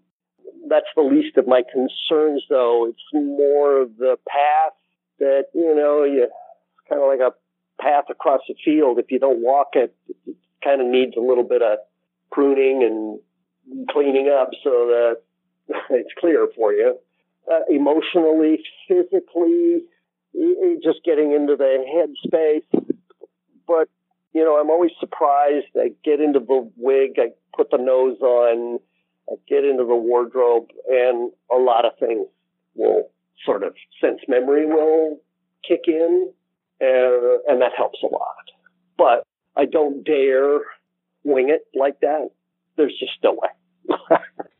that's 0.68 0.86
the 0.96 1.02
least 1.02 1.36
of 1.36 1.46
my 1.46 1.62
concerns, 1.62 2.44
though. 2.48 2.86
It's 2.88 3.02
more 3.12 3.82
of 3.82 3.96
the 3.96 4.16
path 4.28 4.72
that, 5.18 5.46
you 5.54 5.74
know, 5.74 6.04
you, 6.04 6.24
it's 6.24 6.88
kind 6.88 7.00
of 7.00 7.08
like 7.08 7.20
a 7.20 7.34
path 7.82 8.04
across 8.10 8.40
a 8.50 8.54
field. 8.64 8.98
If 8.98 9.10
you 9.10 9.18
don't 9.18 9.42
walk 9.42 9.70
it, 9.74 9.94
it 10.26 10.36
kind 10.62 10.80
of 10.80 10.86
needs 10.86 11.14
a 11.16 11.20
little 11.20 11.44
bit 11.44 11.62
of 11.62 11.78
pruning 12.30 12.82
and 12.82 13.88
cleaning 13.90 14.28
up 14.28 14.50
so 14.62 14.70
that 14.70 15.16
it's 15.90 16.10
clear 16.18 16.48
for 16.56 16.72
you. 16.72 16.98
Uh, 17.50 17.60
emotionally, 17.70 18.62
physically, 18.86 19.82
just 20.82 20.98
getting 21.04 21.32
into 21.32 21.56
the 21.56 21.84
headspace. 21.88 22.84
But 23.66 23.88
you 24.34 24.44
know, 24.44 24.60
I'm 24.60 24.70
always 24.70 24.90
surprised. 25.00 25.66
I 25.76 25.92
get 26.04 26.20
into 26.20 26.40
the 26.40 26.70
wig, 26.76 27.12
I 27.18 27.30
put 27.56 27.70
the 27.70 27.78
nose 27.78 28.18
on, 28.20 28.78
get 29.48 29.64
into 29.64 29.84
the 29.84 29.94
wardrobe, 29.94 30.68
and 30.88 31.32
a 31.50 31.56
lot 31.56 31.84
of 31.84 31.92
things 31.98 32.26
will 32.74 33.10
sort 33.44 33.62
of 33.62 33.74
sense 34.00 34.20
memory 34.28 34.66
will 34.66 35.20
kick 35.66 35.82
in, 35.86 36.32
and, 36.80 37.40
and 37.46 37.60
that 37.62 37.72
helps 37.76 37.98
a 38.02 38.06
lot. 38.06 38.50
But 38.96 39.24
I 39.56 39.64
don't 39.64 40.04
dare 40.04 40.60
wing 41.24 41.50
it 41.50 41.66
like 41.74 42.00
that. 42.00 42.30
There's 42.76 42.96
just 42.98 43.18
no 43.22 43.32
way. 43.32 43.98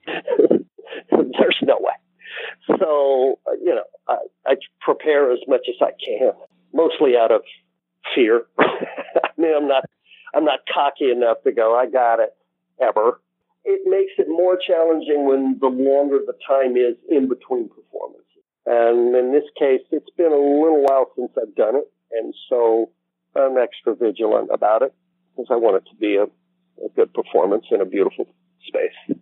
There's 1.11 1.59
no 1.63 1.79
way. 1.81 1.93
So, 2.79 3.39
you 3.63 3.75
know, 3.75 3.85
I, 4.09 4.17
I 4.47 4.55
prepare 4.81 5.33
as 5.33 5.39
much 5.47 5.67
as 5.69 5.77
I 5.81 5.93
can, 6.05 6.33
mostly 6.75 7.17
out 7.17 7.33
of 7.33 7.43
fear. 8.15 8.43
I 8.59 9.29
mean, 9.37 9.55
I'm 9.57 9.69
not, 9.69 9.85
I'm 10.35 10.45
not 10.45 10.61
cocky 10.73 11.11
enough 11.11 11.39
to 11.45 11.53
go, 11.53 11.77
I 11.77 11.87
got 11.87 12.21
it 12.21 12.35
ever. 12.81 13.21
It 13.65 13.83
makes 13.85 14.13
it 14.19 14.29
more 14.29 14.57
challenging 14.57 15.27
when 15.27 15.59
the 15.61 15.69
longer 15.69 16.19
the 16.25 16.35
time 16.47 16.77
is 16.77 16.97
in 17.09 17.29
between 17.29 17.69
performances. 17.69 18.25
And 18.67 19.15
in 19.15 19.33
this 19.33 19.45
case, 19.59 19.83
it's 19.91 20.11
been 20.17 20.33
a 20.33 20.37
little 20.37 20.83
while 20.83 21.11
since 21.17 21.31
I've 21.41 21.55
done 21.55 21.77
it. 21.77 21.91
And 22.13 22.35
so 22.49 22.91
I'm 23.37 23.59
extra 23.59 23.95
vigilant 23.95 24.51
about 24.53 24.83
it 24.83 24.95
because 25.37 25.49
I 25.51 25.57
want 25.57 25.77
it 25.77 25.89
to 25.91 25.97
be 25.97 26.17
a, 26.17 26.25
a 26.25 26.89
good 26.97 27.13
performance 27.13 27.67
in 27.71 27.81
a 27.81 27.85
beautiful 27.85 28.27
space. 28.67 29.19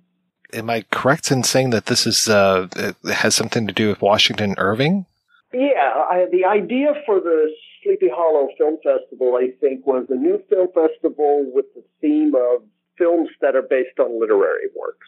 Am 0.53 0.71
I 0.71 0.85
correct 0.91 1.31
in 1.31 1.43
saying 1.43 1.71
that 1.71 1.87
this 1.87 2.07
is 2.07 2.29
uh, 2.29 2.69
has 3.13 3.35
something 3.35 3.67
to 3.67 3.73
do 3.73 3.89
with 3.89 4.01
Washington 4.01 4.55
Irving? 4.59 5.07
Yeah, 5.53 5.93
I, 6.11 6.27
the 6.31 6.45
idea 6.45 6.95
for 7.05 7.21
the 7.21 7.51
Sleepy 7.83 8.09
Hollow 8.13 8.49
Film 8.59 8.77
Festival, 8.83 9.37
I 9.37 9.51
think, 9.61 9.87
was 9.87 10.07
a 10.09 10.15
new 10.15 10.43
film 10.49 10.69
festival 10.69 11.51
with 11.53 11.67
the 11.75 11.83
theme 12.01 12.35
of 12.35 12.63
films 12.99 13.29
that 13.41 13.55
are 13.55 13.63
based 13.63 13.99
on 13.99 14.21
literary 14.21 14.69
works. 14.75 15.07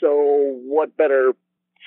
So, 0.00 0.60
what 0.64 0.96
better 0.96 1.32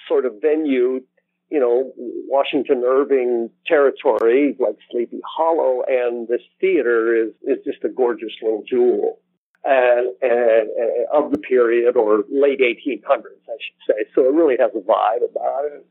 sort 0.07 0.25
of 0.25 0.41
venue, 0.41 1.01
you 1.49 1.59
know, 1.59 1.93
Washington 1.97 2.83
Irving 2.85 3.49
territory 3.65 4.55
like 4.59 4.77
Sleepy 4.91 5.19
Hollow, 5.25 5.83
and 5.87 6.27
this 6.27 6.41
theater 6.59 7.15
is 7.15 7.31
is 7.43 7.63
just 7.63 7.83
a 7.83 7.89
gorgeous 7.89 8.33
little 8.41 8.63
jewel. 8.67 9.19
And, 9.65 10.13
and, 10.21 10.69
and 10.69 11.07
of 11.13 11.31
the 11.31 11.39
period 11.39 11.97
or 11.97 12.23
late 12.31 12.61
1800s, 12.61 13.03
I 13.03 13.57
should 13.59 13.81
say. 13.85 14.09
So 14.15 14.21
it 14.23 14.33
really 14.33 14.55
has 14.57 14.71
a 14.73 14.79
vibe 14.79 15.29
about 15.29 15.65
it. 15.65 15.85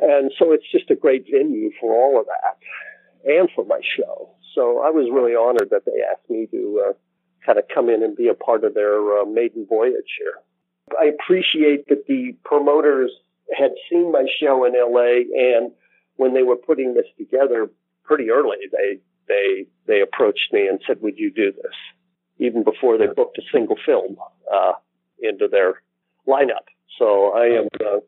And 0.00 0.30
so 0.38 0.52
it's 0.52 0.70
just 0.70 0.90
a 0.90 0.94
great 0.94 1.26
venue 1.28 1.72
for 1.80 1.92
all 1.92 2.20
of 2.20 2.26
that 2.26 2.58
and 3.24 3.48
for 3.54 3.64
my 3.64 3.80
show. 3.96 4.30
So 4.54 4.82
I 4.84 4.90
was 4.90 5.10
really 5.12 5.34
honored 5.34 5.70
that 5.70 5.84
they 5.84 6.02
asked 6.08 6.28
me 6.30 6.46
to 6.52 6.84
uh, 6.88 6.92
kind 7.44 7.58
of 7.58 7.64
come 7.72 7.88
in 7.88 8.02
and 8.02 8.16
be 8.16 8.28
a 8.28 8.34
part 8.34 8.64
of 8.64 8.74
their 8.74 9.20
uh, 9.20 9.24
maiden 9.24 9.66
voyage 9.68 10.18
here. 10.18 10.34
I 11.00 11.06
appreciate 11.06 11.88
that 11.88 12.06
the 12.06 12.36
promoters 12.44 13.10
had 13.56 13.72
seen 13.90 14.12
my 14.12 14.26
show 14.40 14.64
in 14.64 14.72
LA 14.72 15.24
and 15.36 15.72
when 16.16 16.34
they 16.34 16.42
were 16.42 16.56
putting 16.56 16.94
this 16.94 17.06
together 17.18 17.70
pretty 18.04 18.30
early, 18.30 18.56
they, 18.70 18.98
they, 19.28 19.66
they 19.86 20.00
approached 20.00 20.52
me 20.52 20.68
and 20.68 20.80
said, 20.86 21.00
would 21.00 21.18
you 21.18 21.30
do 21.30 21.52
this? 21.52 21.72
Even 22.38 22.64
before 22.64 22.98
they 22.98 23.06
booked 23.06 23.38
a 23.38 23.42
single 23.52 23.76
film, 23.84 24.16
uh, 24.52 24.72
into 25.20 25.48
their 25.48 25.82
lineup. 26.28 26.66
So 26.98 27.32
I 27.32 27.46
am, 27.46 27.68
uh, 27.80 28.00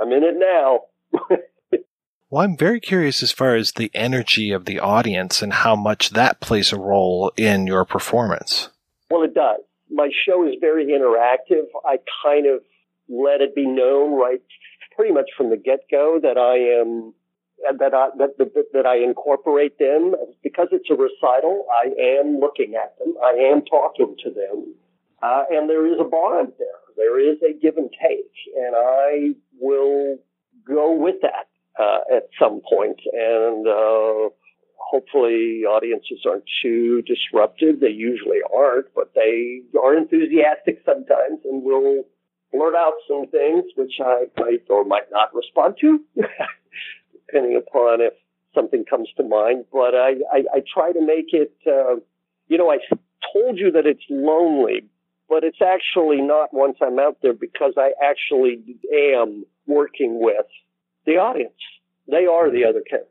I'm 0.00 0.12
in 0.12 0.22
it 0.22 0.36
now. 0.38 0.80
Well, 2.30 2.44
I'm 2.44 2.56
very 2.56 2.78
curious 2.78 3.24
as 3.24 3.32
far 3.32 3.56
as 3.56 3.72
the 3.72 3.90
energy 3.92 4.52
of 4.52 4.64
the 4.64 4.78
audience 4.78 5.42
and 5.42 5.52
how 5.52 5.74
much 5.74 6.10
that 6.10 6.38
plays 6.38 6.72
a 6.72 6.78
role 6.78 7.32
in 7.36 7.66
your 7.66 7.84
performance. 7.84 8.68
Well, 9.10 9.24
it 9.24 9.34
does. 9.34 9.58
My 9.90 10.10
show 10.24 10.46
is 10.46 10.54
very 10.60 10.86
interactive. 10.86 11.64
I 11.84 11.98
kind 12.22 12.46
of 12.46 12.62
let 13.08 13.40
it 13.40 13.56
be 13.56 13.66
known 13.66 14.16
right 14.16 14.40
pretty 14.94 15.12
much 15.12 15.30
from 15.36 15.50
the 15.50 15.56
get 15.56 15.80
go 15.90 16.20
that 16.22 16.38
I 16.38 16.80
am 16.80 17.14
that 17.76 17.92
I 17.92 18.08
that, 18.18 18.38
that, 18.38 18.64
that 18.74 18.86
I 18.86 18.98
incorporate 18.98 19.78
them 19.80 20.14
because 20.44 20.68
it's 20.70 20.88
a 20.88 20.94
recital. 20.94 21.66
I 21.68 21.88
am 22.20 22.38
looking 22.38 22.76
at 22.80 22.96
them. 22.98 23.14
I 23.22 23.50
am 23.50 23.62
talking 23.62 24.14
to 24.22 24.30
them, 24.30 24.74
uh, 25.20 25.44
and 25.50 25.68
there 25.68 25.84
is 25.92 25.98
a 26.00 26.04
bond 26.04 26.52
there. 26.58 26.68
There 26.96 27.18
is 27.18 27.38
a 27.42 27.52
give 27.60 27.76
and 27.76 27.90
take, 27.90 28.32
and 28.56 28.76
I 28.76 29.34
will 29.58 30.18
go 30.66 30.94
with 30.94 31.16
that 31.22 31.49
uh, 31.80 32.16
at 32.16 32.28
some 32.38 32.60
point, 32.68 33.00
and 33.12 33.66
uh, 33.66 34.28
hopefully 34.76 35.62
audiences 35.64 36.20
aren't 36.28 36.44
too 36.62 37.02
disruptive. 37.02 37.80
They 37.80 37.90
usually 37.90 38.40
aren't, 38.54 38.86
but 38.94 39.12
they 39.14 39.62
are 39.80 39.96
enthusiastic 39.96 40.82
sometimes 40.84 41.40
and 41.44 41.62
will 41.62 42.04
blurt 42.52 42.74
out 42.74 42.94
some 43.08 43.26
things 43.28 43.64
which 43.76 43.94
I 44.00 44.24
might 44.36 44.64
or 44.68 44.84
might 44.84 45.10
not 45.10 45.34
respond 45.34 45.76
to, 45.80 46.00
depending 47.12 47.56
upon 47.56 48.00
if 48.00 48.14
something 48.54 48.84
comes 48.84 49.08
to 49.16 49.22
mind. 49.22 49.64
But 49.72 49.94
I, 49.94 50.14
I, 50.32 50.38
I 50.54 50.62
try 50.74 50.92
to 50.92 51.00
make 51.00 51.32
it, 51.32 51.54
uh, 51.66 52.00
you 52.48 52.58
know, 52.58 52.70
I 52.70 52.78
told 53.32 53.58
you 53.58 53.70
that 53.72 53.86
it's 53.86 54.04
lonely, 54.10 54.84
but 55.28 55.44
it's 55.44 55.62
actually 55.62 56.20
not 56.20 56.52
once 56.52 56.78
I'm 56.82 56.98
out 56.98 57.18
there 57.22 57.32
because 57.32 57.74
I 57.76 57.92
actually 58.02 58.60
am 58.92 59.44
working 59.66 60.20
with 60.20 60.46
the 61.06 61.16
audience. 61.16 61.52
They 62.08 62.26
are 62.26 62.50
the 62.50 62.64
other 62.64 62.82
character 62.88 63.10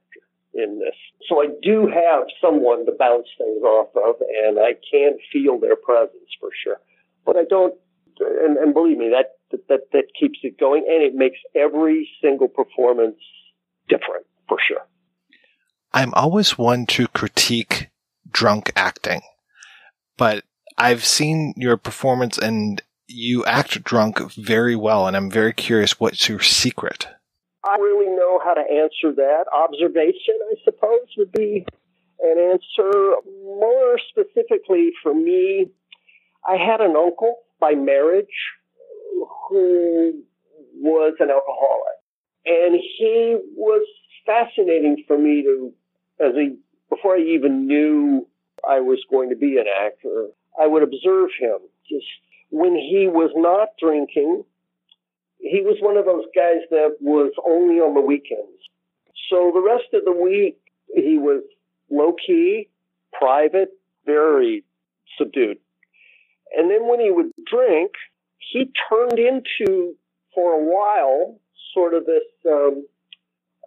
in 0.54 0.80
this. 0.80 0.96
So 1.28 1.42
I 1.42 1.48
do 1.62 1.88
have 1.88 2.24
someone 2.42 2.86
to 2.86 2.92
bounce 2.98 3.28
things 3.38 3.62
off 3.64 3.90
of, 3.96 4.16
and 4.46 4.60
I 4.60 4.76
can 4.92 5.18
feel 5.32 5.60
their 5.60 5.76
presence 5.76 6.30
for 6.40 6.50
sure. 6.64 6.80
But 7.26 7.38
I 7.38 7.44
don't 7.50 7.76
and, 8.20 8.58
and 8.58 8.74
believe 8.74 8.98
me, 8.98 9.12
that, 9.12 9.38
that 9.70 9.92
that 9.92 10.06
keeps 10.20 10.40
it 10.44 10.60
going, 10.60 10.86
and 10.88 11.04
it 11.04 11.16
makes 11.16 11.40
every 11.56 12.10
single 12.22 12.48
performance 12.48 13.18
different 13.88 14.26
for 14.48 14.58
sure. 14.66 14.86
I'm 15.94 16.14
always 16.14 16.58
one 16.58 16.86
to 16.88 17.08
critique 17.08 17.90
drunk 18.32 18.72
acting, 18.76 19.22
but 20.18 20.44
I've 20.78 21.06
seen 21.06 21.54
your 21.58 21.78
performance 21.78 22.38
and 22.38 22.82
you 23.08 23.44
act 23.46 23.84
drunk 23.84 24.20
very 24.34 24.76
well, 24.76 25.08
and 25.08 25.18
I'm 25.18 25.32
very 25.32 25.54
curious 25.54 26.00
what's 26.00 26.30
your 26.30 26.42
secret? 26.42 27.08
I 27.64 27.78
really 27.78 28.16
know 28.16 28.40
how 28.44 28.54
to 28.54 28.62
answer 28.62 29.14
that. 29.16 29.46
Observation, 29.54 30.36
I 30.52 30.56
suppose, 30.64 31.08
would 31.18 31.32
be 31.32 31.66
an 32.22 32.52
answer. 32.52 33.16
More 33.44 34.00
specifically 34.10 34.92
for 35.04 35.14
me, 35.14 35.70
I 36.48 36.56
had 36.56 36.82
an 36.82 36.96
uncle 36.96 37.36
by 37.60 37.74
marriage 37.74 38.28
who 39.50 40.24
was 40.76 41.16
an 41.20 41.30
alcoholic. 41.30 42.00
And 42.46 42.76
he 42.98 43.38
was 43.56 43.86
fascinating 44.26 45.04
for 45.08 45.18
me 45.18 45.44
to, 45.44 45.74
as 46.20 46.34
a, 46.36 46.56
before 46.90 47.16
I 47.16 47.22
even 47.22 47.68
knew 47.68 48.28
I 48.68 48.80
was 48.80 49.00
going 49.10 49.30
to 49.30 49.36
be 49.36 49.58
an 49.58 49.66
actor, 49.68 50.28
I 50.60 50.68
would 50.68 50.84
observe 50.84 51.30
him 51.40 51.60
just 51.90 52.06
when 52.50 52.76
he 52.76 53.08
was 53.08 53.32
not 53.36 53.70
drinking. 53.80 54.44
He 55.40 55.62
was 55.62 55.78
one 55.80 55.98
of 55.98 56.06
those 56.06 56.26
guys 56.36 56.62
that 56.70 56.98
was 57.00 57.32
only 57.46 57.76
on 57.76 57.96
the 57.96 58.02
weekends. 58.02 58.60
So 59.30 59.52
the 59.54 59.62
rest 59.62 59.94
of 59.94 60.06
the 60.06 60.12
week, 60.12 60.60
he 60.94 61.18
was 61.18 61.44
low 61.90 62.14
key, 62.14 62.70
private, 63.14 63.70
very 64.06 64.64
subdued. 65.18 65.58
And 66.56 66.70
then 66.70 66.88
when 66.88 67.00
he 67.00 67.12
would 67.12 67.32
drink, 67.46 67.92
he 68.38 68.72
turned 68.90 69.20
into, 69.20 69.96
for 70.34 70.54
a 70.54 70.64
while, 70.64 71.40
sort 71.74 71.94
of 71.94 72.06
this, 72.06 72.24
um, 72.48 72.86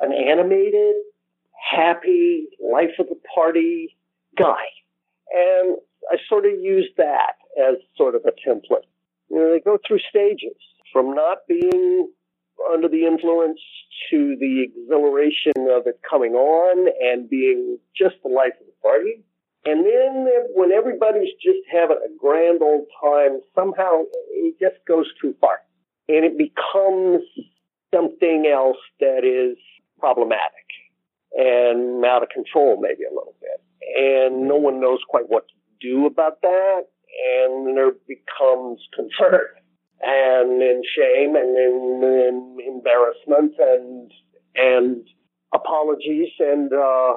an 0.01 0.13
animated, 0.13 0.97
happy, 1.53 2.49
life 2.61 2.99
of 2.99 3.07
the 3.09 3.19
party 3.35 3.97
guy. 4.37 4.65
And 5.33 5.77
I 6.11 6.17
sort 6.29 6.45
of 6.45 6.53
used 6.61 6.97
that 6.97 7.35
as 7.59 7.77
sort 7.97 8.15
of 8.15 8.23
a 8.25 8.33
template. 8.49 8.85
You 9.31 9.39
know, 9.39 9.53
they 9.53 9.61
go 9.61 9.79
through 9.87 10.01
stages 10.11 10.57
from 10.93 11.15
not 11.15 11.39
being 11.49 12.09
under 12.73 12.89
the 12.89 13.07
influence 13.07 13.61
to 14.11 14.37
the 14.39 14.63
exhilaration 14.63 15.53
of 15.71 15.87
it 15.87 16.01
coming 16.09 16.35
on 16.35 16.89
and 17.03 17.29
being 17.29 17.79
just 17.97 18.17
the 18.23 18.29
life 18.29 18.53
of 18.61 18.67
the 18.67 18.73
party. 18.83 19.25
And 19.65 19.87
then 19.87 20.27
when 20.55 20.73
everybody's 20.73 21.33
just 21.43 21.61
having 21.71 21.99
a 22.05 22.11
grand 22.19 22.63
old 22.63 22.87
time, 23.01 23.41
somehow 23.55 24.03
it 24.31 24.57
just 24.61 24.85
goes 24.87 25.07
too 25.21 25.35
far 25.41 25.61
and 26.09 26.25
it 26.25 26.37
becomes 26.37 27.23
something 27.95 28.51
else 28.53 28.79
that 29.01 29.25
is 29.25 29.57
problematic 29.99 30.67
and 31.35 32.05
out 32.05 32.23
of 32.23 32.29
control 32.31 32.81
maybe 32.81 33.05
a 33.05 33.15
little 33.15 33.37
bit. 33.41 33.63
And 33.97 34.49
no 34.49 34.57
one 34.57 34.81
knows 34.81 34.99
quite 35.09 35.29
what 35.29 35.47
to 35.49 35.55
do 35.81 36.07
about 36.07 36.41
that. 36.43 36.83
And 37.39 37.77
there 37.77 37.93
becomes 38.09 38.81
concern 38.95 39.47
and 40.03 40.63
in 40.63 40.83
shame 40.97 41.37
and 41.37 41.57
in 41.57 42.59
embarrassment 42.67 43.55
and, 43.59 44.13
and 44.57 45.07
apologies 45.55 46.31
and, 46.39 46.73
uh, 46.73 47.15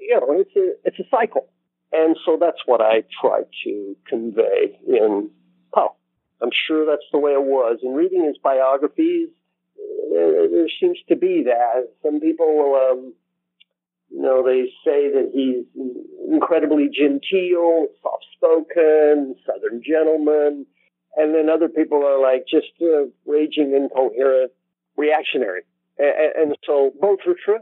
you 0.00 0.20
know, 0.20 0.26
it's 0.30 0.54
a, 0.56 0.74
it's 0.84 0.98
a 0.98 1.08
cycle. 1.10 1.48
And 1.92 2.16
so 2.24 2.36
that's 2.40 2.60
what 2.66 2.80
I 2.80 3.02
try 3.20 3.42
to 3.64 3.96
convey 4.06 4.78
in 4.86 5.30
Poe. 5.74 5.96
I'm 6.40 6.50
sure 6.68 6.86
that's 6.86 7.08
the 7.12 7.18
way 7.18 7.32
it 7.32 7.42
was. 7.42 7.78
In 7.82 7.94
reading 7.94 8.24
his 8.24 8.36
biographies, 8.42 9.28
there, 10.12 10.48
there 10.48 10.68
seems 10.80 10.98
to 11.08 11.16
be 11.16 11.44
that. 11.44 11.88
Some 12.02 12.20
people, 12.20 12.46
will. 12.46 12.74
um, 12.76 13.14
you 14.10 14.20
know, 14.20 14.42
they 14.44 14.64
say 14.84 15.08
that 15.10 15.30
he's 15.32 15.64
incredibly 16.30 16.88
genteel, 16.88 17.86
soft 18.02 18.24
spoken, 18.36 19.36
southern 19.46 19.82
gentleman. 19.86 20.66
And 21.16 21.34
then 21.34 21.48
other 21.50 21.68
people 21.68 22.04
are 22.04 22.20
like 22.20 22.44
just 22.48 22.68
uh, 22.80 23.06
raging, 23.26 23.74
incoherent, 23.74 24.52
reactionary. 24.96 25.62
And, 25.98 26.50
and 26.50 26.56
so 26.64 26.92
both 27.00 27.20
are 27.26 27.36
true. 27.44 27.58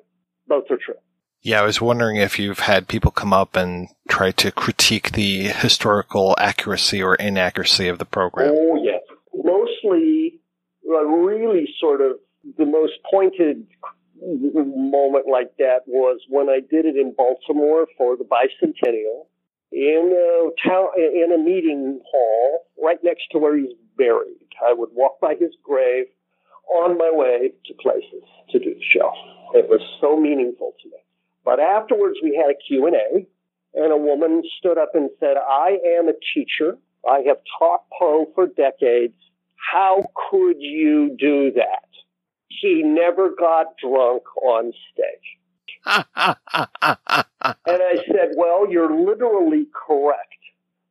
Both 0.46 0.64
are 0.70 0.78
true. 0.78 0.94
Yeah, 1.40 1.60
I 1.60 1.64
was 1.64 1.80
wondering 1.80 2.16
if 2.16 2.38
you've 2.38 2.58
had 2.60 2.88
people 2.88 3.10
come 3.10 3.32
up 3.32 3.56
and 3.56 3.88
try 4.08 4.32
to 4.32 4.50
critique 4.50 5.12
the 5.12 5.44
historical 5.44 6.34
accuracy 6.38 7.02
or 7.02 7.14
inaccuracy 7.14 7.88
of 7.88 7.98
the 7.98 8.04
program. 8.04 8.52
Oh, 8.52 8.80
yes. 8.82 9.00
Mostly, 9.32 10.40
uh, 10.88 11.04
really 11.04 11.68
sort 11.80 12.00
of 12.00 12.18
the 12.56 12.66
most 12.66 12.94
pointed 13.10 13.66
moment 14.20 15.26
like 15.30 15.56
that 15.58 15.80
was 15.86 16.20
when 16.28 16.48
I 16.48 16.58
did 16.58 16.86
it 16.86 16.96
in 16.96 17.14
Baltimore 17.16 17.86
for 17.96 18.16
the 18.16 18.24
bicentennial 18.24 19.26
in 19.72 20.12
a 20.12 20.68
town, 20.68 20.88
in 20.96 21.32
a 21.32 21.38
meeting 21.38 22.00
hall 22.10 22.66
right 22.82 22.98
next 23.02 23.24
to 23.32 23.38
where 23.38 23.56
he's 23.56 23.74
buried. 23.96 24.36
I 24.66 24.72
would 24.72 24.90
walk 24.92 25.20
by 25.20 25.34
his 25.34 25.52
grave 25.62 26.06
on 26.74 26.98
my 26.98 27.10
way 27.12 27.52
to 27.66 27.74
places 27.74 28.24
to 28.50 28.58
do 28.58 28.74
the 28.74 28.80
show. 28.80 29.12
It 29.54 29.68
was 29.68 29.80
so 30.00 30.16
meaningful 30.16 30.74
to 30.82 30.88
me. 30.88 30.96
But 31.44 31.60
afterwards, 31.60 32.18
we 32.22 32.36
had 32.36 32.50
a 32.50 32.58
Q&A, 32.66 33.26
and 33.74 33.92
a 33.92 33.96
woman 33.96 34.42
stood 34.58 34.78
up 34.78 34.90
and 34.94 35.10
said, 35.20 35.36
I 35.36 35.78
am 35.98 36.08
a 36.08 36.14
teacher. 36.34 36.76
I 37.08 37.20
have 37.26 37.38
taught 37.58 37.84
Poe 37.98 38.26
for 38.34 38.46
decades. 38.46 39.14
How 39.72 40.04
could 40.30 40.56
you 40.58 41.16
do 41.18 41.52
that? 41.52 41.88
He 42.48 42.82
never 42.82 43.30
got 43.38 43.76
drunk 43.82 44.24
on 44.42 44.72
stage. 44.92 45.37
and 45.86 46.36
I 47.66 47.96
said, 48.06 48.32
Well, 48.36 48.70
you're 48.70 48.94
literally 48.94 49.66
correct. 49.86 50.34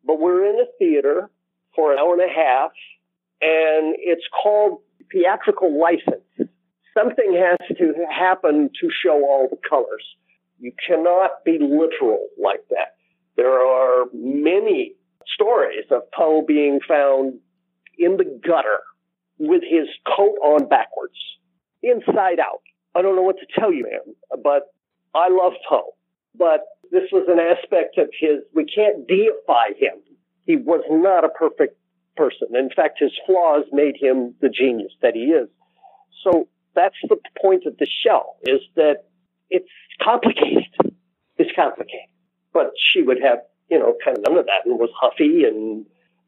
But 0.06 0.19
we're 0.19 0.45
in 0.45 0.60
a 0.60 0.65
theater 0.80 1.30
for 1.76 1.91
an 1.91 2.00
hour 2.00 2.13
and 2.13 2.21
a 2.21 2.34
half, 2.34 2.71
and 3.41 3.95
it's 4.00 4.23
called 4.41 4.80
theatrical 5.12 5.80
license. 5.80 6.50
Something 6.97 7.34
has 7.34 7.78
to 7.78 7.93
happen 8.10 8.69
to 8.82 8.89
show 9.04 9.23
all 9.23 9.47
the 9.50 9.58
colors. 9.69 10.04
You 10.60 10.71
cannot 10.86 11.43
be 11.45 11.60
literal 11.60 12.28
like 12.41 12.63
that. 12.69 12.95
There 13.36 13.60
are 13.60 14.06
many 14.13 14.95
stories 15.34 15.86
of 15.91 16.10
Poe 16.12 16.43
being 16.47 16.80
found 16.88 17.39
in 18.00 18.17
the 18.17 18.39
gutter 18.43 18.80
with 19.38 19.62
his 19.62 19.88
coat 20.06 20.36
on 20.43 20.67
backwards, 20.67 21.17
inside 21.84 22.39
out. 22.39 22.62
I 22.95 23.02
don't 23.04 23.15
know 23.15 23.21
what 23.21 23.38
to 23.38 23.60
tell 23.60 23.71
you, 23.71 23.84
man, 23.84 24.15
but 24.43 24.73
I 25.17 25.30
love 25.30 25.53
Poe. 25.67 25.95
But 26.38 26.62
this 26.91 27.10
was 27.12 27.25
an 27.27 27.39
aspect 27.39 27.97
of 27.97 28.10
his, 28.19 28.43
we 28.53 28.65
can't 28.65 29.08
deify 29.08 29.73
him. 29.77 29.99
He 30.45 30.56
was 30.56 30.84
not 30.89 31.25
a 31.25 31.30
perfect 31.30 31.77
person. 32.15 32.49
In 32.56 32.69
fact, 32.69 32.99
his 32.99 33.12
flaws 33.25 33.65
made 33.71 33.95
him 33.99 34.36
the 34.41 34.49
genius 34.49 34.93
that 35.01 35.15
he 35.15 35.25
is. 35.32 35.49
So 36.23 36.47
that's 36.75 36.95
the 37.10 37.17
point 37.41 37.63
of 37.65 37.77
the 37.77 37.88
show 38.06 38.36
is 38.43 38.62
that 38.75 39.06
it's 39.49 39.69
complicated. 40.01 40.65
It's 41.38 41.51
complicated. 41.56 42.10
But 42.53 42.71
she 42.91 43.01
would 43.01 43.21
have, 43.21 43.39
you 43.69 43.80
know, 43.80 43.95
kind 44.03 44.17
of 44.17 44.23
none 44.27 44.38
of 44.38 44.45
that 44.45 44.65
and 44.65 44.80
was 44.80 44.89
huffy 44.99 45.43
and 45.43 45.86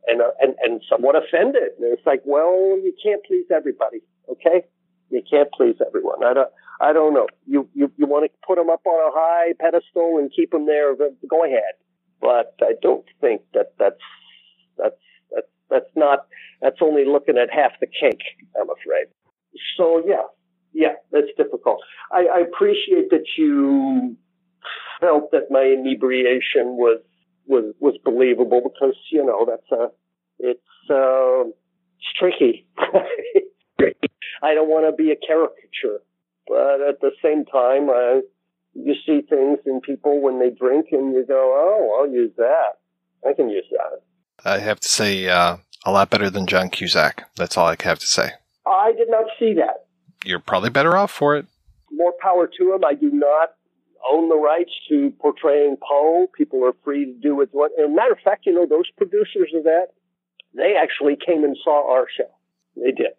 and 0.08 0.22
and 0.40 0.56
and 0.62 0.82
somewhat 0.90 1.16
offended. 1.16 1.78
And 1.80 1.94
it's 1.94 2.06
like, 2.06 2.22
well, 2.26 2.78
you 2.84 2.94
can't 3.04 3.24
please 3.26 3.46
everybody, 3.56 4.02
okay? 4.30 4.66
You 5.10 5.22
can't 5.30 5.52
please 5.52 5.76
everyone. 5.86 6.24
I 6.24 6.34
don't. 6.34 6.50
I 6.80 6.94
don't 6.94 7.14
know. 7.14 7.28
You 7.46 7.70
you 7.74 7.92
you 7.98 8.08
want 8.08 8.26
to 8.32 8.48
put 8.48 8.58
them 8.58 8.70
up 8.70 8.82
on 8.86 9.00
a 9.00 9.12
high 9.14 9.54
pedestal 9.60 10.18
and 10.18 10.32
keep 10.34 10.52
them 10.52 10.66
there? 10.66 10.96
Go 10.96 11.44
ahead. 11.46 11.76
But 12.22 12.56
I 12.62 12.74
don't 12.82 13.06
think 13.22 13.42
that 13.54 13.74
that's 13.78 14.02
that's 14.78 15.02
that's 15.32 15.48
that's 15.70 15.92
not. 15.96 16.28
That's 16.62 16.78
only 16.82 17.06
looking 17.06 17.38
at 17.38 17.50
half 17.54 17.72
the 17.80 17.88
cake. 17.88 18.22
I'm 18.60 18.70
afraid. 18.70 19.08
So 19.78 20.02
yeah, 20.06 20.28
yeah, 20.74 20.94
that's 21.12 21.28
difficult. 21.38 21.80
I, 22.12 22.26
I 22.36 22.40
appreciate 22.42 23.10
that 23.12 23.26
you 23.38 24.16
felt 25.00 25.32
that 25.32 25.50
my 25.50 25.64
inebriation 25.64 26.78
was 26.78 27.02
was 27.48 27.74
was 27.80 27.98
believable 28.06 28.62
because 28.64 28.96
you 29.12 29.26
know 29.26 29.46
that's 29.46 29.72
a 29.72 29.88
it's 30.40 30.60
uh, 30.90 31.50
it's 31.98 32.14
tricky. 32.18 32.66
I 34.42 34.54
don't 34.54 34.70
want 34.70 34.86
to 34.86 34.96
be 34.96 35.12
a 35.12 35.16
caricature, 35.16 36.02
but 36.50 36.82
at 36.82 37.00
the 37.00 37.12
same 37.24 37.46
time, 37.46 37.90
uh, 37.90 38.22
you 38.74 38.96
see 39.06 39.22
things 39.22 39.60
in 39.66 39.80
people 39.80 40.22
when 40.22 40.40
they 40.40 40.50
drink, 40.50 40.88
and 40.92 41.14
you 41.14 41.24
go, 41.26 41.54
"Oh, 41.56 42.00
I'll 42.00 42.12
use 42.12 42.34
that. 42.38 42.80
I 43.26 43.34
can 43.34 43.50
use 43.50 43.66
that." 43.72 44.02
I 44.44 44.60
have 44.60 44.80
to 44.82 44.88
say, 44.90 45.30
uh, 45.30 45.58
a 45.86 45.92
lot 45.92 46.10
better 46.10 46.30
than 46.30 46.48
John 46.48 46.70
Cusack. 46.70 47.30
That's 47.36 47.58
all 47.58 47.68
I 47.68 47.76
have 47.82 48.00
to 48.00 48.08
say. 48.08 48.32
I 48.66 48.92
did 48.94 49.10
not 49.10 49.26
see 49.40 49.54
that 49.54 49.86
you're 50.26 50.40
probably 50.40 50.70
better 50.70 50.96
off 50.98 51.12
for 51.12 51.36
it. 51.38 51.46
More 51.92 52.14
power 52.22 52.48
to 52.48 52.74
him. 52.74 52.84
I 52.86 52.94
do 52.94 53.10
not 53.12 53.50
own 54.10 54.30
the 54.30 54.38
rights 54.38 54.72
to 54.90 55.12
portraying 55.20 55.78
Poe. 55.78 56.28
People 56.36 56.64
are 56.66 56.74
free 56.84 57.06
to 57.06 57.14
do 57.14 57.36
with 57.36 57.50
what. 57.52 57.72
And 57.78 57.96
matter 57.96 58.14
of 58.14 58.20
fact, 58.20 58.46
you 58.46 58.54
know, 58.54 58.66
those 58.66 58.90
producers 58.98 59.52
of 59.56 59.64
that, 59.64 59.88
they 60.56 60.76
actually 60.82 61.16
came 61.16 61.44
and 61.44 61.56
saw 61.64 61.92
our 61.92 62.06
show. 62.16 62.30
They 62.76 62.92
did 62.92 63.14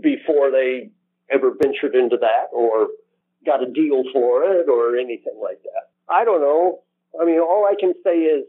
before 0.00 0.50
they 0.50 0.90
ever 1.32 1.52
ventured 1.62 1.94
into 1.94 2.16
that 2.18 2.48
or 2.52 2.88
got 3.44 3.62
a 3.62 3.70
deal 3.70 4.04
for 4.12 4.44
it 4.44 4.68
or 4.68 4.96
anything 4.96 5.38
like 5.42 5.62
that. 5.62 5.90
I 6.08 6.24
don't 6.24 6.40
know. 6.40 6.80
I 7.20 7.24
mean, 7.24 7.40
all 7.40 7.66
I 7.66 7.74
can 7.78 7.94
say 8.02 8.16
is 8.16 8.44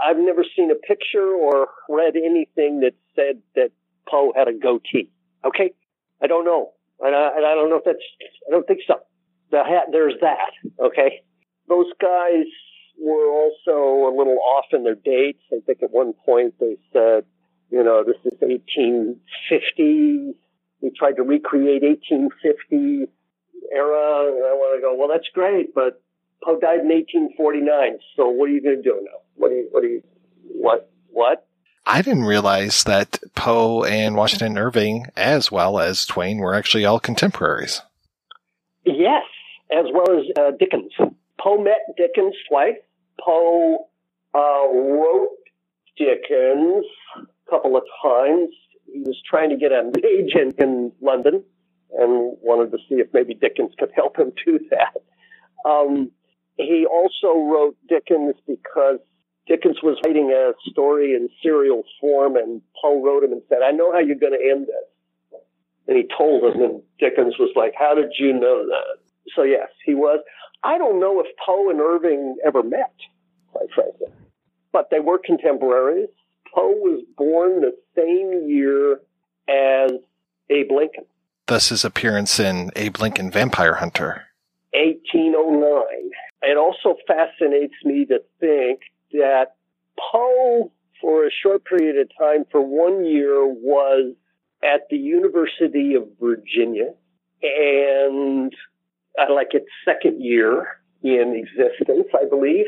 I've 0.00 0.18
never 0.18 0.44
seen 0.56 0.70
a 0.70 0.74
picture 0.74 1.32
or 1.32 1.68
read 1.88 2.16
anything 2.16 2.80
that 2.80 2.94
said 3.14 3.42
that 3.54 3.70
Poe 4.08 4.32
had 4.34 4.48
a 4.48 4.52
goatee. 4.52 5.10
Okay, 5.44 5.72
I 6.22 6.26
don't 6.26 6.44
know, 6.44 6.72
and 7.00 7.14
I, 7.14 7.36
and 7.36 7.46
I 7.46 7.54
don't 7.54 7.70
know 7.70 7.76
if 7.76 7.84
that's. 7.84 8.02
I 8.46 8.50
don't 8.50 8.66
think 8.66 8.80
so. 8.86 9.00
The 9.50 9.64
hat, 9.64 9.88
there's 9.92 10.14
that. 10.20 10.52
Okay, 10.80 11.22
those 11.68 11.86
guys 12.00 12.46
were 12.98 13.30
also 13.30 14.08
a 14.08 14.12
little 14.16 14.38
off 14.38 14.66
in 14.72 14.82
their 14.84 14.96
dates. 14.96 15.42
I 15.52 15.60
think 15.64 15.82
at 15.82 15.90
one 15.90 16.12
point 16.12 16.54
they 16.58 16.76
said, 16.92 17.24
you 17.70 17.82
know, 17.84 18.02
this 18.04 18.16
is 18.24 18.32
1850. 18.40 20.34
We 20.80 20.90
tried 20.90 21.16
to 21.16 21.22
recreate 21.22 21.82
1850 21.82 23.10
era. 23.72 24.26
And 24.28 24.44
I 24.44 24.54
want 24.54 24.78
to 24.78 24.82
go, 24.82 24.94
well, 24.94 25.08
that's 25.08 25.28
great, 25.32 25.74
but 25.74 26.00
Poe 26.42 26.58
died 26.58 26.80
in 26.80 26.88
1849. 26.88 27.98
So 28.16 28.28
what 28.28 28.48
are 28.48 28.52
you 28.52 28.62
going 28.62 28.76
to 28.76 28.82
do 28.82 29.00
now? 29.02 29.18
What 29.36 29.50
do 29.50 29.54
you, 29.56 29.68
what 29.70 29.80
do 29.82 29.88
you, 29.88 30.02
what, 30.44 30.90
what? 31.10 31.46
I 31.86 32.02
didn't 32.02 32.24
realize 32.24 32.84
that 32.84 33.18
Poe 33.34 33.82
and 33.84 34.14
Washington 34.14 34.58
Irving, 34.58 35.06
as 35.16 35.50
well 35.50 35.78
as 35.78 36.04
Twain, 36.04 36.38
were 36.38 36.54
actually 36.54 36.84
all 36.84 37.00
contemporaries. 37.00 37.80
Yes, 38.84 39.24
as 39.72 39.86
well 39.92 40.18
as 40.18 40.26
uh, 40.38 40.50
Dickens. 40.58 40.92
Poe 41.40 41.62
met 41.62 41.80
Dickens 41.96 42.34
twice. 42.48 42.76
Poe 43.24 43.88
uh, 44.34 44.68
wrote 44.70 45.30
Dickens 45.96 46.84
a 47.16 47.50
couple 47.50 47.76
of 47.76 47.84
times. 48.02 48.50
He 48.92 49.00
was 49.00 49.20
trying 49.28 49.50
to 49.50 49.56
get 49.56 49.72
an 49.72 49.92
agent 50.04 50.56
in 50.58 50.92
London 51.00 51.44
and 51.92 52.36
wanted 52.40 52.70
to 52.72 52.78
see 52.88 52.96
if 52.96 53.08
maybe 53.12 53.34
Dickens 53.34 53.72
could 53.78 53.90
help 53.94 54.18
him 54.18 54.32
do 54.44 54.58
that. 54.70 55.68
Um, 55.68 56.10
he 56.56 56.86
also 56.86 57.38
wrote 57.38 57.76
Dickens 57.88 58.34
because 58.46 58.98
Dickens 59.46 59.78
was 59.82 59.98
writing 60.04 60.30
a 60.30 60.52
story 60.70 61.14
in 61.14 61.28
serial 61.42 61.82
form, 62.00 62.36
and 62.36 62.60
Poe 62.80 63.02
wrote 63.02 63.24
him 63.24 63.32
and 63.32 63.42
said, 63.48 63.58
I 63.64 63.70
know 63.70 63.92
how 63.92 63.98
you're 63.98 64.16
going 64.16 64.38
to 64.38 64.50
end 64.50 64.66
this. 64.66 65.40
And 65.86 65.96
he 65.96 66.06
told 66.16 66.44
him, 66.44 66.62
and 66.62 66.82
Dickens 66.98 67.36
was 67.38 67.50
like, 67.56 67.72
How 67.76 67.94
did 67.94 68.12
you 68.18 68.34
know 68.34 68.66
that? 68.66 69.00
So, 69.34 69.42
yes, 69.42 69.68
he 69.84 69.94
was. 69.94 70.20
I 70.62 70.76
don't 70.76 71.00
know 71.00 71.20
if 71.20 71.26
Poe 71.44 71.70
and 71.70 71.80
Irving 71.80 72.36
ever 72.46 72.62
met, 72.62 72.94
quite 73.52 73.68
frankly, 73.74 74.08
but 74.72 74.88
they 74.90 75.00
were 75.00 75.18
contemporaries. 75.18 76.10
Poe 76.58 76.74
was 76.76 77.02
born 77.16 77.60
the 77.60 77.76
same 77.94 78.48
year 78.48 79.00
as 79.48 79.92
Abe 80.50 80.72
Lincoln. 80.72 81.04
Thus 81.46 81.68
his 81.68 81.84
appearance 81.84 82.40
in 82.40 82.70
Abe 82.74 82.98
Lincoln 82.98 83.30
Vampire 83.30 83.74
Hunter. 83.74 84.24
1809. 84.72 86.10
It 86.42 86.56
also 86.56 86.96
fascinates 87.06 87.74
me 87.84 88.04
to 88.06 88.22
think 88.40 88.80
that 89.12 89.54
Poe, 89.98 90.72
for 91.00 91.26
a 91.26 91.30
short 91.30 91.64
period 91.64 91.96
of 91.98 92.10
time, 92.18 92.44
for 92.50 92.60
one 92.60 93.04
year, 93.04 93.46
was 93.46 94.14
at 94.62 94.82
the 94.90 94.96
University 94.96 95.94
of 95.94 96.08
Virginia 96.20 96.92
and 97.42 98.52
uh, 99.18 99.32
like 99.32 99.54
its 99.54 99.68
second 99.84 100.22
year 100.22 100.80
in 101.02 101.34
existence, 101.36 102.08
I 102.14 102.28
believe. 102.28 102.66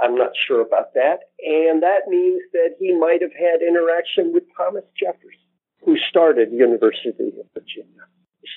I'm 0.00 0.14
not 0.14 0.30
sure 0.46 0.60
about 0.60 0.94
that. 0.94 1.30
And 1.44 1.82
that 1.82 2.08
means 2.08 2.42
that 2.52 2.76
he 2.78 2.94
might 2.96 3.20
have 3.20 3.32
had 3.32 3.62
interaction 3.66 4.32
with 4.32 4.44
Thomas 4.56 4.84
Jefferson, 4.98 5.48
who 5.84 5.96
started 6.08 6.52
University 6.52 7.10
of 7.10 7.46
Virginia. 7.54 8.06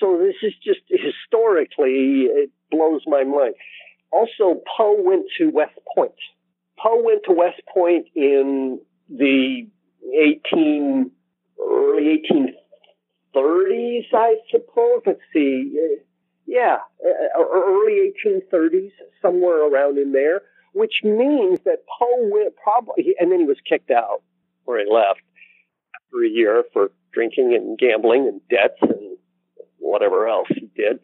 So 0.00 0.18
this 0.18 0.36
is 0.42 0.54
just 0.64 0.80
historically, 0.88 2.26
it 2.30 2.50
blows 2.70 3.02
my 3.06 3.24
mind. 3.24 3.54
Also, 4.10 4.62
Poe 4.76 4.96
went 5.02 5.26
to 5.38 5.50
West 5.50 5.78
Point. 5.94 6.14
Poe 6.78 7.02
went 7.02 7.22
to 7.24 7.32
West 7.32 7.60
Point 7.72 8.06
in 8.14 8.80
the 9.08 9.66
18, 10.12 11.10
early 11.60 12.22
1830s, 13.34 14.06
I 14.12 14.36
suppose. 14.50 15.02
Let's 15.06 15.20
see. 15.32 15.98
Yeah, 16.46 16.78
early 17.36 18.12
1830s, 18.26 18.92
somewhere 19.20 19.66
around 19.68 19.98
in 19.98 20.12
there, 20.12 20.42
which 20.72 21.00
means 21.02 21.60
that 21.64 21.84
Poe 21.98 22.28
went 22.30 22.54
probably, 22.56 23.14
and 23.18 23.30
then 23.30 23.40
he 23.40 23.46
was 23.46 23.58
kicked 23.68 23.90
out 23.90 24.22
or 24.66 24.78
he 24.78 24.84
left 24.90 25.20
after 25.96 26.24
a 26.24 26.28
year 26.28 26.64
for 26.72 26.90
drinking 27.12 27.54
and 27.54 27.78
gambling 27.78 28.28
and 28.28 28.40
debts 28.48 28.80
and 28.82 29.16
whatever 29.78 30.28
else 30.28 30.48
he 30.48 30.70
did. 30.74 30.98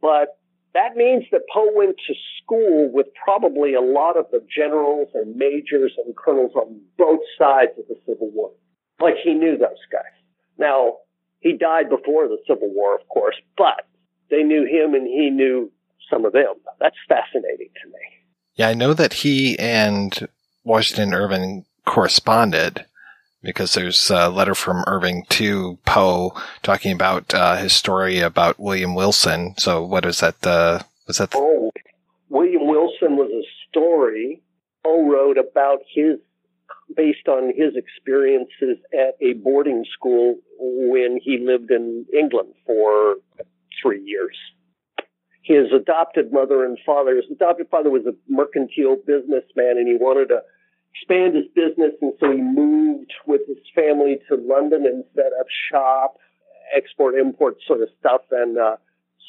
But 0.00 0.38
that 0.74 0.96
means 0.96 1.24
that 1.30 1.42
Poe 1.52 1.70
went 1.74 1.96
to 2.08 2.14
school 2.42 2.90
with 2.92 3.06
probably 3.22 3.74
a 3.74 3.80
lot 3.80 4.16
of 4.16 4.26
the 4.32 4.44
generals 4.54 5.08
and 5.14 5.36
majors 5.36 5.92
and 6.04 6.16
colonels 6.16 6.52
on 6.56 6.80
both 6.98 7.20
sides 7.38 7.70
of 7.78 7.86
the 7.88 7.96
Civil 8.06 8.30
War. 8.32 8.50
Like 9.00 9.14
he 9.22 9.34
knew 9.34 9.56
those 9.56 9.82
guys. 9.90 10.02
Now, 10.58 10.98
he 11.40 11.52
died 11.52 11.90
before 11.90 12.26
the 12.26 12.38
Civil 12.48 12.72
War, 12.72 12.94
of 12.94 13.06
course, 13.08 13.36
but 13.56 13.86
they 14.30 14.42
knew 14.42 14.64
him 14.64 14.94
and 14.94 15.06
he 15.06 15.30
knew 15.30 15.70
some 16.10 16.24
of 16.24 16.32
them. 16.32 16.54
That's 16.80 16.96
fascinating 17.08 17.70
to 17.82 17.88
me. 17.88 18.23
Yeah, 18.56 18.68
I 18.68 18.74
know 18.74 18.94
that 18.94 19.14
he 19.14 19.58
and 19.58 20.28
Washington 20.62 21.14
Irving 21.14 21.64
corresponded 21.84 22.86
because 23.42 23.74
there's 23.74 24.10
a 24.10 24.28
letter 24.28 24.54
from 24.54 24.84
Irving 24.86 25.24
to 25.30 25.78
Poe 25.84 26.32
talking 26.62 26.92
about 26.92 27.34
uh, 27.34 27.56
his 27.56 27.72
story 27.72 28.20
about 28.20 28.58
William 28.58 28.94
Wilson. 28.94 29.54
So 29.58 29.84
what 29.84 30.06
is 30.06 30.20
that? 30.20 30.44
Uh, 30.46 30.80
was 31.06 31.18
that? 31.18 31.32
The- 31.32 31.38
oh, 31.38 31.70
William 32.30 32.66
Wilson 32.66 33.16
was 33.16 33.30
a 33.30 33.44
story 33.68 34.40
Poe 34.84 35.08
wrote 35.08 35.38
about 35.38 35.80
his, 35.92 36.18
based 36.94 37.26
on 37.26 37.52
his 37.56 37.74
experiences 37.74 38.78
at 38.92 39.16
a 39.20 39.32
boarding 39.34 39.84
school 39.92 40.36
when 40.58 41.18
he 41.22 41.38
lived 41.38 41.70
in 41.70 42.06
England 42.12 42.54
for 42.66 43.16
three 43.82 44.02
years. 44.04 44.36
His 45.44 45.70
adopted 45.72 46.32
mother 46.32 46.64
and 46.64 46.78
father, 46.86 47.16
his 47.16 47.26
adopted 47.30 47.68
father 47.68 47.90
was 47.90 48.06
a 48.06 48.14
mercantile 48.28 48.96
businessman 48.96 49.76
and 49.76 49.86
he 49.86 49.94
wanted 49.94 50.28
to 50.28 50.40
expand 50.94 51.34
his 51.34 51.44
business, 51.54 51.92
and 52.00 52.14
so 52.18 52.30
he 52.30 52.40
moved 52.40 53.12
with 53.26 53.42
his 53.46 53.58
family 53.74 54.18
to 54.28 54.36
London 54.36 54.86
and 54.86 55.04
set 55.14 55.32
up 55.38 55.46
shop, 55.70 56.16
export 56.74 57.14
import 57.14 57.58
sort 57.66 57.82
of 57.82 57.88
stuff. 58.00 58.22
And 58.30 58.56
uh, 58.56 58.76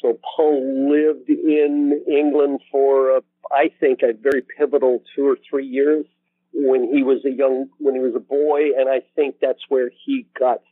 so 0.00 0.18
Poe 0.36 0.58
lived 0.58 1.28
in 1.28 2.02
England 2.08 2.60
for, 2.72 3.16
uh, 3.16 3.20
I 3.52 3.70
think, 3.78 4.00
a 4.02 4.14
very 4.14 4.42
pivotal 4.56 5.02
two 5.14 5.26
or 5.26 5.36
three 5.50 5.66
years 5.66 6.06
when 6.54 6.90
he 6.94 7.02
was 7.02 7.26
a 7.26 7.30
young, 7.30 7.68
when 7.76 7.94
he 7.94 8.00
was 8.00 8.14
a 8.16 8.20
boy, 8.20 8.70
and 8.78 8.88
I 8.88 9.02
think 9.14 9.36
that's 9.42 9.68
where 9.68 9.90
he 10.06 10.26
got 10.38 10.62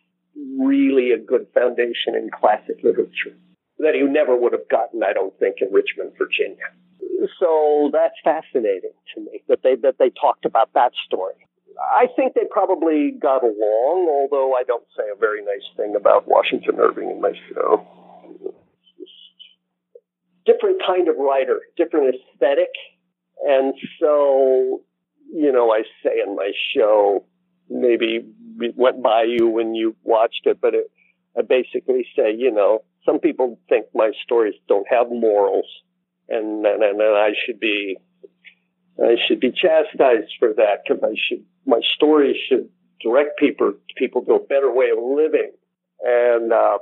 really 0.58 1.10
a 1.10 1.18
good 1.18 1.48
foundation 1.52 2.14
in 2.14 2.30
classic 2.30 2.78
literature 2.82 3.36
that 3.78 3.94
he 3.94 4.02
never 4.02 4.36
would 4.36 4.52
have 4.52 4.68
gotten, 4.68 5.02
I 5.02 5.12
don't 5.12 5.36
think, 5.38 5.56
in 5.60 5.72
Richmond, 5.72 6.12
Virginia 6.16 6.66
so 7.38 7.90
that's 7.92 8.14
fascinating 8.22 8.92
to 9.14 9.20
me 9.20 9.42
that 9.48 9.60
they 9.62 9.76
that 9.76 9.96
they 9.98 10.10
talked 10.10 10.44
about 10.44 10.72
that 10.74 10.92
story. 11.06 11.34
I 11.80 12.06
think 12.14 12.34
they 12.34 12.44
probably 12.50 13.10
got 13.10 13.42
along, 13.42 14.06
although 14.08 14.54
I 14.54 14.62
don't 14.62 14.86
say 14.96 15.04
a 15.12 15.18
very 15.18 15.44
nice 15.44 15.66
thing 15.76 15.94
about 15.96 16.28
Washington 16.28 16.78
Irving 16.78 17.10
in 17.10 17.20
my 17.20 17.32
show. 17.52 17.86
Different 20.46 20.80
kind 20.86 21.08
of 21.08 21.16
writer, 21.16 21.60
different 21.76 22.14
aesthetic, 22.14 22.70
and 23.46 23.74
so 24.00 24.82
you 25.32 25.50
know 25.50 25.72
I 25.72 25.82
say 26.02 26.20
in 26.26 26.36
my 26.36 26.52
show 26.74 27.24
maybe 27.70 28.20
it 28.60 28.74
went 28.76 29.02
by 29.02 29.22
you 29.22 29.48
when 29.48 29.74
you 29.74 29.96
watched 30.04 30.42
it, 30.44 30.60
but 30.60 30.74
it, 30.74 30.90
I 31.38 31.42
basically 31.42 32.06
say 32.16 32.34
you 32.34 32.50
know 32.50 32.84
some 33.04 33.18
people 33.18 33.58
think 33.68 33.86
my 33.94 34.12
stories 34.22 34.54
don't 34.68 34.86
have 34.88 35.08
morals 35.10 35.66
and 36.28 36.64
and, 36.66 36.82
and 36.82 37.02
I 37.02 37.30
should 37.44 37.60
be 37.60 37.96
I 39.02 39.16
should 39.26 39.40
be 39.40 39.50
chastised 39.50 40.32
for 40.38 40.52
that 40.54 40.84
because 40.86 41.02
I 41.02 41.14
should 41.28 41.44
my 41.66 41.80
stories 41.96 42.36
should 42.48 42.68
direct 43.04 43.38
people 43.38 43.74
people 43.96 44.24
to 44.24 44.34
a 44.34 44.40
better 44.40 44.72
way 44.72 44.90
of 44.90 44.98
living. 45.02 45.52
And 46.02 46.52
uh, 46.52 46.78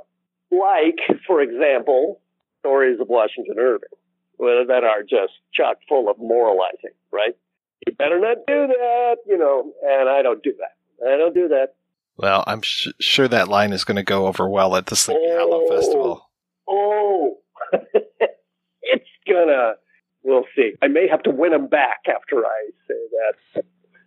like, 0.51 0.99
for 1.27 1.41
example, 1.41 2.21
stories 2.59 2.99
of 2.99 3.07
Washington 3.09 3.55
Irving 3.59 3.89
that 4.39 4.83
are 4.83 5.03
just 5.03 5.33
chock 5.53 5.77
full 5.87 6.09
of 6.09 6.17
moralizing, 6.17 6.95
right? 7.11 7.35
You 7.85 7.93
better 7.93 8.19
not 8.19 8.37
do 8.47 8.67
that, 8.67 9.17
you 9.27 9.37
know. 9.37 9.71
And 9.83 10.09
I 10.09 10.21
don't 10.21 10.41
do 10.41 10.53
that. 10.59 11.05
I 11.05 11.17
don't 11.17 11.33
do 11.33 11.49
that. 11.49 11.75
Well, 12.17 12.43
I'm 12.45 12.61
sh- 12.61 12.89
sure 12.99 13.27
that 13.27 13.47
line 13.47 13.73
is 13.73 13.83
going 13.83 13.95
to 13.95 14.03
go 14.03 14.27
over 14.27 14.47
well 14.47 14.75
at 14.75 14.87
the 14.87 14.95
Sleepy 14.95 15.19
oh, 15.23 15.37
Hollow 15.37 15.75
Festival. 15.75 16.29
Oh, 16.67 17.37
it's 18.81 19.09
gonna. 19.27 19.73
We'll 20.23 20.45
see. 20.55 20.73
I 20.81 20.87
may 20.87 21.07
have 21.09 21.23
to 21.23 21.31
win 21.31 21.53
him 21.53 21.67
back 21.67 22.03
after 22.07 22.45
I 22.45 22.69
say 22.87 23.63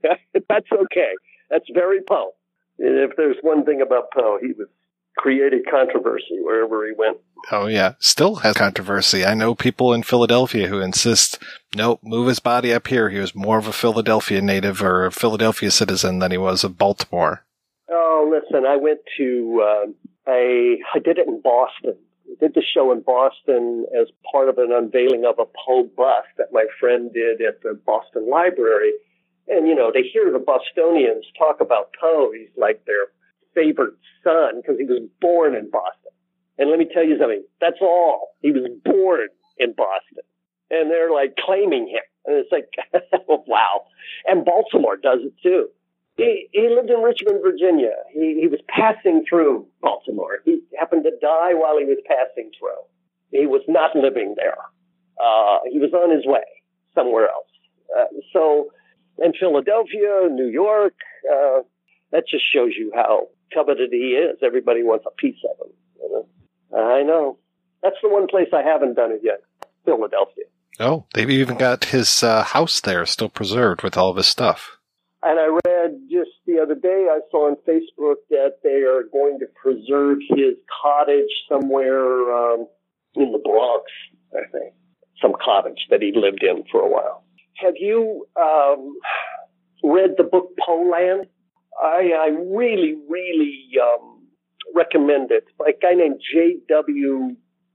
that. 0.06 0.18
That's 0.48 0.72
okay. 0.72 1.12
That's 1.50 1.66
very 1.74 2.00
Poe. 2.00 2.32
If 2.78 3.16
there's 3.16 3.36
one 3.42 3.64
thing 3.64 3.82
about 3.82 4.12
Poe, 4.12 4.38
he 4.40 4.52
was 4.52 4.68
created 5.16 5.62
controversy 5.70 6.38
wherever 6.40 6.86
he 6.86 6.92
went. 6.96 7.18
Oh 7.50 7.66
yeah, 7.66 7.94
still 7.98 8.36
has 8.36 8.54
controversy. 8.54 9.24
I 9.24 9.34
know 9.34 9.54
people 9.54 9.92
in 9.92 10.02
Philadelphia 10.02 10.68
who 10.68 10.80
insist, 10.80 11.38
nope, 11.74 12.00
move 12.02 12.28
his 12.28 12.38
body 12.38 12.72
up 12.72 12.86
here. 12.86 13.10
He 13.10 13.18
was 13.18 13.34
more 13.34 13.58
of 13.58 13.66
a 13.66 13.72
Philadelphia 13.72 14.40
native 14.40 14.82
or 14.82 15.06
a 15.06 15.12
Philadelphia 15.12 15.70
citizen 15.70 16.18
than 16.18 16.30
he 16.30 16.38
was 16.38 16.64
of 16.64 16.78
Baltimore. 16.78 17.45
Oh, 17.88 18.28
listen, 18.30 18.66
I 18.66 18.76
went 18.76 19.00
to, 19.16 19.62
uh, 19.64 19.86
I, 20.26 20.78
I 20.94 20.98
did 20.98 21.18
it 21.18 21.28
in 21.28 21.40
Boston. 21.40 21.96
I 22.26 22.34
did 22.40 22.54
the 22.54 22.62
show 22.62 22.90
in 22.90 23.00
Boston 23.00 23.86
as 23.98 24.08
part 24.30 24.48
of 24.48 24.58
an 24.58 24.72
unveiling 24.72 25.24
of 25.24 25.38
a 25.38 25.44
Poe 25.46 25.88
bust 25.96 26.28
that 26.38 26.52
my 26.52 26.66
friend 26.80 27.12
did 27.12 27.40
at 27.40 27.62
the 27.62 27.78
Boston 27.86 28.28
Library. 28.28 28.92
And, 29.48 29.68
you 29.68 29.74
know, 29.74 29.92
to 29.92 30.02
hear 30.02 30.32
the 30.32 30.40
Bostonians 30.40 31.24
talk 31.38 31.60
about 31.60 31.94
Poe, 32.00 32.32
he's 32.36 32.50
like 32.56 32.84
their 32.86 33.06
favorite 33.54 33.94
son 34.24 34.60
because 34.60 34.78
he 34.78 34.84
was 34.84 35.08
born 35.20 35.54
in 35.54 35.70
Boston. 35.70 36.12
And 36.58 36.70
let 36.70 36.78
me 36.78 36.88
tell 36.92 37.04
you 37.04 37.18
something, 37.18 37.44
that's 37.60 37.80
all. 37.80 38.30
He 38.42 38.50
was 38.50 38.68
born 38.84 39.28
in 39.58 39.74
Boston. 39.74 40.24
And 40.70 40.90
they're 40.90 41.12
like 41.12 41.36
claiming 41.36 41.86
him. 41.86 42.02
And 42.26 42.36
it's 42.36 42.50
like, 42.50 42.66
wow. 43.28 43.84
And 44.26 44.44
Baltimore 44.44 44.96
does 44.96 45.20
it 45.22 45.34
too. 45.40 45.68
He, 46.16 46.48
he 46.52 46.68
lived 46.70 46.90
in 46.90 47.02
Richmond, 47.02 47.40
Virginia. 47.42 47.92
He, 48.12 48.38
he 48.40 48.48
was 48.48 48.60
passing 48.68 49.24
through 49.28 49.66
Baltimore. 49.82 50.38
He 50.44 50.60
happened 50.78 51.04
to 51.04 51.10
die 51.20 51.52
while 51.52 51.78
he 51.78 51.84
was 51.84 51.98
passing 52.06 52.50
through. 52.58 52.80
He 53.32 53.46
was 53.46 53.62
not 53.68 53.94
living 53.94 54.34
there. 54.36 54.58
Uh, 55.22 55.58
he 55.70 55.78
was 55.78 55.92
on 55.92 56.10
his 56.14 56.26
way 56.26 56.44
somewhere 56.94 57.28
else. 57.28 57.46
Uh, 57.96 58.04
so, 58.32 58.70
in 59.18 59.32
Philadelphia, 59.38 60.28
New 60.30 60.48
York, 60.48 60.94
uh, 61.30 61.60
that 62.12 62.24
just 62.28 62.44
shows 62.50 62.72
you 62.76 62.92
how 62.94 63.28
coveted 63.52 63.90
he 63.92 64.16
is. 64.16 64.38
Everybody 64.42 64.82
wants 64.82 65.04
a 65.06 65.14
piece 65.14 65.38
of 65.44 65.66
him. 65.66 65.72
You 66.00 66.26
know? 66.72 66.78
I 66.78 67.02
know. 67.02 67.38
That's 67.82 67.96
the 68.02 68.08
one 68.08 68.26
place 68.26 68.48
I 68.52 68.62
haven't 68.62 68.94
done 68.94 69.12
it 69.12 69.20
yet. 69.22 69.40
Philadelphia. 69.84 70.44
Oh, 70.80 71.06
they've 71.14 71.30
even 71.30 71.56
got 71.56 71.86
his 71.86 72.22
uh, 72.22 72.42
house 72.42 72.80
there 72.80 73.06
still 73.06 73.28
preserved 73.28 73.82
with 73.82 73.96
all 73.96 74.10
of 74.10 74.16
his 74.16 74.26
stuff. 74.26 74.76
And 75.26 75.40
I 75.40 75.58
read 75.66 76.02
just 76.08 76.30
the 76.46 76.60
other 76.62 76.76
day, 76.76 77.08
I 77.10 77.18
saw 77.32 77.48
on 77.48 77.56
Facebook 77.66 78.22
that 78.30 78.58
they 78.62 78.82
are 78.82 79.02
going 79.12 79.40
to 79.40 79.46
preserve 79.60 80.18
his 80.30 80.54
cottage 80.80 81.32
somewhere 81.48 82.32
um, 82.32 82.68
in 83.16 83.32
the 83.32 83.38
Bronx, 83.38 83.84
I 84.32 84.48
think. 84.52 84.72
Some 85.20 85.32
cottage 85.44 85.88
that 85.90 86.00
he 86.00 86.12
lived 86.14 86.44
in 86.44 86.62
for 86.70 86.80
a 86.80 86.88
while. 86.88 87.24
Have 87.56 87.74
you 87.76 88.28
um, 88.40 88.96
read 89.82 90.10
the 90.16 90.22
book 90.22 90.52
Poeland? 90.64 91.26
I, 91.82 92.12
I 92.16 92.28
really, 92.28 92.94
really 93.08 93.66
um, 93.82 94.28
recommend 94.76 95.32
it. 95.32 95.46
By 95.58 95.70
a 95.70 95.72
guy 95.72 95.94
named 95.94 96.20
J.W. 96.32 97.34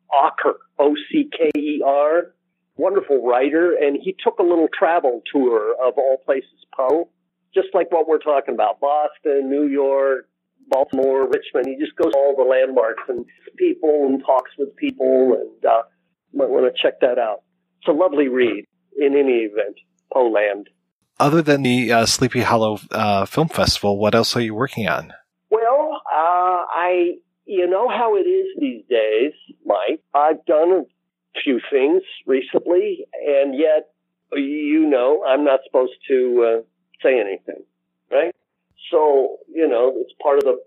Ocker, 0.10 0.54
O-C-K-E-R, 0.80 2.34
wonderful 2.78 3.28
writer, 3.28 3.74
and 3.74 3.98
he 4.02 4.16
took 4.24 4.40
a 4.40 4.44
little 4.44 4.70
travel 4.74 5.22
tour 5.30 5.76
of 5.86 5.96
all 5.98 6.18
places 6.26 6.48
Poe, 6.74 7.10
just 7.54 7.70
like 7.74 7.92
what 7.92 8.08
we're 8.08 8.20
talking 8.20 8.54
about, 8.54 8.80
Boston, 8.80 9.50
New 9.50 9.68
York, 9.68 10.28
Baltimore, 10.68 11.28
Richmond. 11.28 11.68
He 11.68 11.78
just 11.78 11.96
goes 11.96 12.14
to 12.14 12.18
all 12.18 12.36
the 12.36 12.44
landmarks 12.44 13.04
and 13.08 13.26
people 13.58 14.08
and 14.08 14.24
talks 14.26 14.52
with 14.58 14.76
people, 14.76 15.38
and 15.40 15.66
uh, 15.66 15.84
might 16.34 16.50
want 16.50 16.74
to 16.74 16.82
check 16.82 17.00
that 17.02 17.20
out. 17.20 17.44
It's 17.80 17.90
a 17.90 17.92
lovely 17.92 18.28
read 18.28 18.66
in 18.98 19.16
any 19.16 19.50
event, 19.50 19.78
Poeland 20.14 20.68
other 21.22 21.42
than 21.42 21.62
the 21.62 21.92
uh, 21.92 22.06
Sleepy 22.06 22.42
Hollow 22.42 22.80
uh, 22.90 23.26
Film 23.26 23.48
Festival, 23.48 23.98
what 23.98 24.16
else 24.16 24.36
are 24.36 24.42
you 24.42 24.56
working 24.56 24.90
on? 24.90 25.14
Well, 25.52 26.02
uh, 26.12 26.66
I, 26.68 27.18
you 27.46 27.70
know 27.70 27.88
how 27.88 28.16
it 28.16 28.22
is 28.28 28.48
these 28.60 28.84
days, 28.90 29.34
Mike. 29.64 30.02
I've 30.16 30.44
done 30.46 30.72
a 30.72 31.40
few 31.44 31.62
things 31.72 32.02
recently, 32.26 33.06
and 33.26 33.56
yet, 33.58 33.92
you 34.34 34.88
know, 34.88 35.24
I'm 35.24 35.46
not 35.46 35.60
supposed 35.66 35.94
to 36.08 36.62
uh, 36.62 36.62
say 37.04 37.20
anything, 37.20 37.64
right? 38.12 38.36
So, 38.90 39.38
you 39.54 39.68
know, 39.68 39.94
it's 39.96 40.14
part 40.22 40.38
of 40.40 40.44
the 40.44 40.60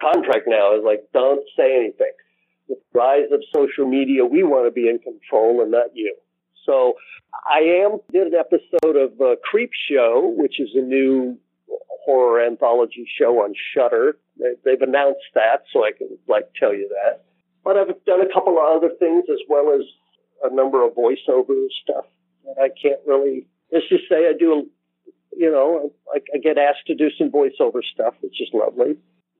contract 0.00 0.44
now 0.46 0.76
is 0.76 0.84
like, 0.84 1.08
don't 1.12 1.42
say 1.56 1.76
anything. 1.76 2.12
With 2.68 2.78
the 2.92 2.98
rise 2.98 3.30
of 3.32 3.40
social 3.54 3.86
media, 3.86 4.24
we 4.24 4.42
want 4.42 4.66
to 4.66 4.70
be 4.70 4.88
in 4.88 4.98
control 4.98 5.62
and 5.62 5.70
not 5.70 5.94
you. 5.94 6.14
So 6.66 6.94
I 7.50 7.60
am 7.84 7.98
did 8.12 8.28
an 8.28 8.34
episode 8.34 8.96
of 8.96 9.20
uh, 9.20 9.36
Creep 9.42 9.70
Show, 9.90 10.32
which 10.36 10.60
is 10.60 10.68
a 10.74 10.80
new 10.80 11.38
horror 12.04 12.44
anthology 12.44 13.08
show 13.18 13.40
on 13.42 13.54
Shudder. 13.74 14.18
They, 14.38 14.70
have 14.70 14.82
announced 14.82 15.26
that, 15.34 15.64
so 15.72 15.84
I 15.84 15.92
can 15.96 16.18
like 16.28 16.50
tell 16.58 16.74
you 16.74 16.88
that. 16.88 17.24
But 17.64 17.76
I've 17.76 18.04
done 18.06 18.20
a 18.20 18.32
couple 18.32 18.58
of 18.58 18.76
other 18.76 18.90
things 18.98 19.24
as 19.30 19.38
well 19.48 19.74
as 19.74 19.84
a 20.42 20.54
number 20.54 20.84
of 20.84 20.94
voiceover 20.94 21.66
stuff 21.82 22.06
that 22.44 22.56
I 22.58 22.68
can't 22.80 23.00
really. 23.06 23.46
Let's 23.72 23.88
just 23.88 24.04
say 24.08 24.28
I 24.28 24.32
do. 24.38 24.68
You 25.32 25.50
know, 25.50 25.92
I, 26.14 26.20
I 26.34 26.38
get 26.38 26.58
asked 26.58 26.86
to 26.86 26.94
do 26.94 27.08
some 27.16 27.30
voiceover 27.30 27.80
stuff, 27.92 28.14
which 28.20 28.40
is 28.40 28.48
lovely. 28.52 28.96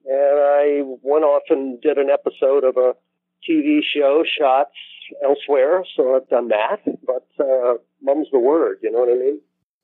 And 0.07 0.39
I 0.39 0.83
went 1.03 1.25
off 1.25 1.43
and 1.51 1.81
did 1.81 1.99
an 1.99 2.09
episode 2.11 2.65
of 2.65 2.77
a 2.77 2.95
TV 3.49 3.81
show, 3.95 4.25
Shots, 4.39 4.75
elsewhere, 5.25 5.85
so 5.97 6.17
I've 6.17 6.29
done 6.29 6.49
that. 6.49 6.81
But 7.07 7.27
uh, 7.39 7.75
mum's 8.03 8.29
the 8.33 8.39
word, 8.39 8.79
you 8.83 8.91
know 8.91 9.01
what 9.01 9.11
I 9.11 9.19
mean? 9.19 9.41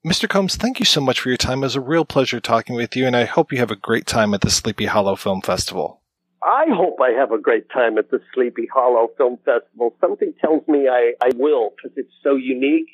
Mr. 0.06 0.28
Combs, 0.28 0.54
thank 0.54 0.78
you 0.78 0.86
so 0.86 1.00
much 1.00 1.20
for 1.20 1.30
your 1.30 1.36
time. 1.36 1.58
It 1.58 1.66
was 1.66 1.74
a 1.74 1.80
real 1.80 2.04
pleasure 2.04 2.38
talking 2.38 2.76
with 2.76 2.94
you, 2.94 3.06
and 3.06 3.16
I 3.16 3.24
hope 3.24 3.50
you 3.50 3.58
have 3.58 3.72
a 3.72 3.76
great 3.76 4.06
time 4.06 4.34
at 4.34 4.40
the 4.40 4.50
Sleepy 4.50 4.86
Hollow 4.86 5.16
Film 5.16 5.42
Festival. 5.42 6.00
I 6.44 6.66
hope 6.68 7.00
I 7.00 7.10
have 7.10 7.32
a 7.32 7.38
great 7.38 7.68
time 7.70 7.98
at 7.98 8.10
the 8.12 8.20
Sleepy 8.32 8.68
Hollow 8.72 9.10
Film 9.16 9.38
Festival. 9.44 9.96
Something 10.00 10.32
tells 10.40 10.66
me 10.68 10.86
I, 10.88 11.14
I 11.20 11.30
will 11.34 11.70
because 11.70 11.96
it's 11.96 12.12
so 12.22 12.36
unique 12.36 12.86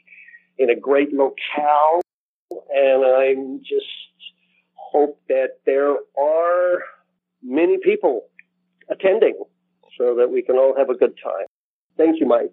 in 0.56 0.70
a 0.70 0.74
great 0.74 1.12
locale, 1.12 2.00
and 2.72 3.04
I 3.04 3.34
just 3.60 3.86
hope 4.74 5.20
that 5.28 5.58
there 5.64 5.96
are 6.18 6.82
many 7.42 7.78
people 7.78 8.26
attending 8.88 9.34
so 9.98 10.16
that 10.16 10.30
we 10.30 10.42
can 10.42 10.56
all 10.56 10.74
have 10.76 10.90
a 10.90 10.94
good 10.94 11.14
time. 11.22 11.46
Thank 11.96 12.20
you, 12.20 12.26
Mike. 12.26 12.52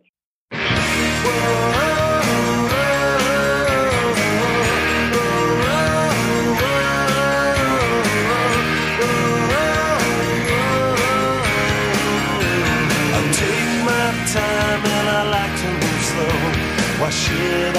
Why 16.99 17.09
should 17.11 17.77
I 17.77 17.78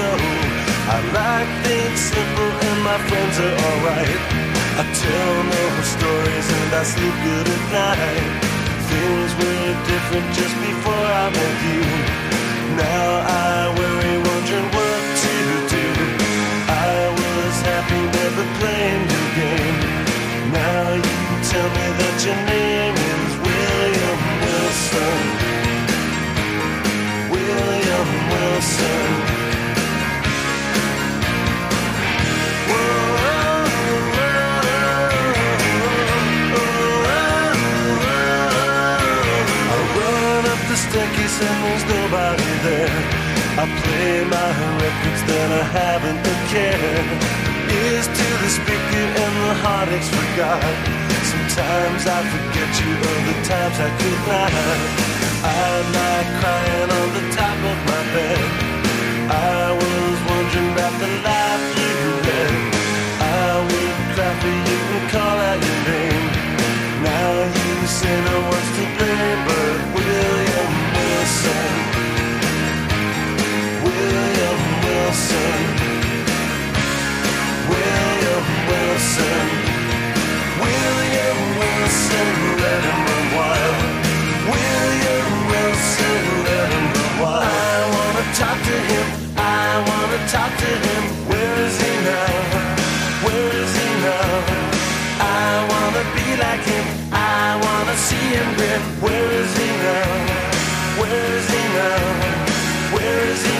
I 0.00 0.98
like 1.12 1.50
things 1.64 2.00
simple 2.00 2.52
and 2.68 2.78
my 2.82 2.98
friends 3.08 3.36
are 3.38 3.56
alright. 3.68 4.20
I 4.80 4.84
tell 4.96 5.34
no 5.54 5.64
stories 5.84 6.48
and 6.58 6.70
I 6.72 6.82
sleep 6.82 7.16
good 7.26 7.46
at 7.46 7.64
night. 7.68 8.26
Things 8.88 9.30
were 9.38 9.70
different 9.92 10.26
just 10.34 10.56
before 10.56 11.06
I 11.22 11.26
met 11.36 11.56
you. 11.68 11.84
Now 12.80 13.08
I 13.28 13.74
worry, 13.76 14.16
wondering 14.24 14.68
what 14.72 15.02
to 15.24 15.34
do. 15.74 15.86
I 16.66 16.96
was 17.20 17.54
happy 17.70 18.02
never 18.18 18.46
playing 18.58 19.04
your 19.14 19.28
game. 19.36 19.78
Now 20.50 20.84
you 20.96 21.20
tell 21.50 21.70
me 21.76 21.86
that 22.00 22.16
your 22.24 22.40
name 22.48 22.96
is 23.14 23.30
William 23.44 24.20
Wilson. 24.42 25.20
William 27.30 28.08
Wilson. 28.32 29.39
Staircase 40.90 41.38
and 41.46 41.58
there's 41.62 41.86
nobody 41.86 42.50
there. 42.66 42.98
I 43.62 43.64
play 43.82 44.26
my 44.26 44.50
records, 44.82 45.22
then 45.30 45.48
I 45.54 45.64
haven't 45.78 46.18
a 46.18 46.36
care. 46.50 47.06
Ears 47.78 48.06
to 48.18 48.26
the 48.42 48.50
speaker 48.58 49.06
and 49.22 49.34
the 49.46 49.54
heartaches 49.62 50.10
forgot. 50.10 50.74
Sometimes 51.30 52.02
I 52.10 52.20
forget 52.34 52.70
you, 52.82 52.90
other 53.14 53.38
times 53.46 53.76
I 53.86 53.90
could 54.00 54.20
not. 54.26 54.52
I'm 55.46 55.86
not 55.94 56.24
crying 56.42 56.90
on 57.00 57.08
the 57.16 57.24
top 57.38 57.58
of 57.70 57.78
my 57.90 58.02
bed. 58.14 58.42
I 59.30 59.70
was 59.80 60.16
wondering 60.26 60.72
about 60.74 60.94
the 60.98 61.10
life 61.22 61.39
Wilson, 79.20 79.48
William 80.64 81.38
Wilson, 81.60 82.28
let 82.64 82.80
him 82.88 82.98
run 83.08 83.26
wild. 83.36 83.76
William 84.52 85.30
Wilson, 85.52 86.20
let 86.48 86.68
him 86.74 86.86
run 86.96 87.12
wild. 87.20 87.44
I 87.44 87.76
wanna 87.96 88.24
talk 88.40 88.58
to 88.70 88.76
him, 88.90 89.06
I 89.36 89.66
wanna 89.88 90.20
talk 90.36 90.52
to 90.64 90.72
him. 90.86 91.02
Where 91.28 91.54
is 91.66 91.76
he 91.84 91.92
now? 92.08 92.32
Where 93.26 93.50
is 93.62 93.72
he 93.80 93.88
now? 94.08 94.32
I 95.20 95.68
wanna 95.70 96.04
be 96.16 96.28
like 96.44 96.64
him, 96.72 96.86
I 97.12 97.60
wanna 97.64 97.96
see 97.96 98.26
him 98.36 98.48
grin. 98.56 98.80
Where 99.04 99.30
is 99.42 99.52
he 99.60 99.68
now? 99.84 100.08
Where 101.00 101.26
is 101.38 101.48
he 101.54 101.62
now? 101.76 102.00
Where 102.94 103.20
is 103.32 103.42
he? 103.44 103.59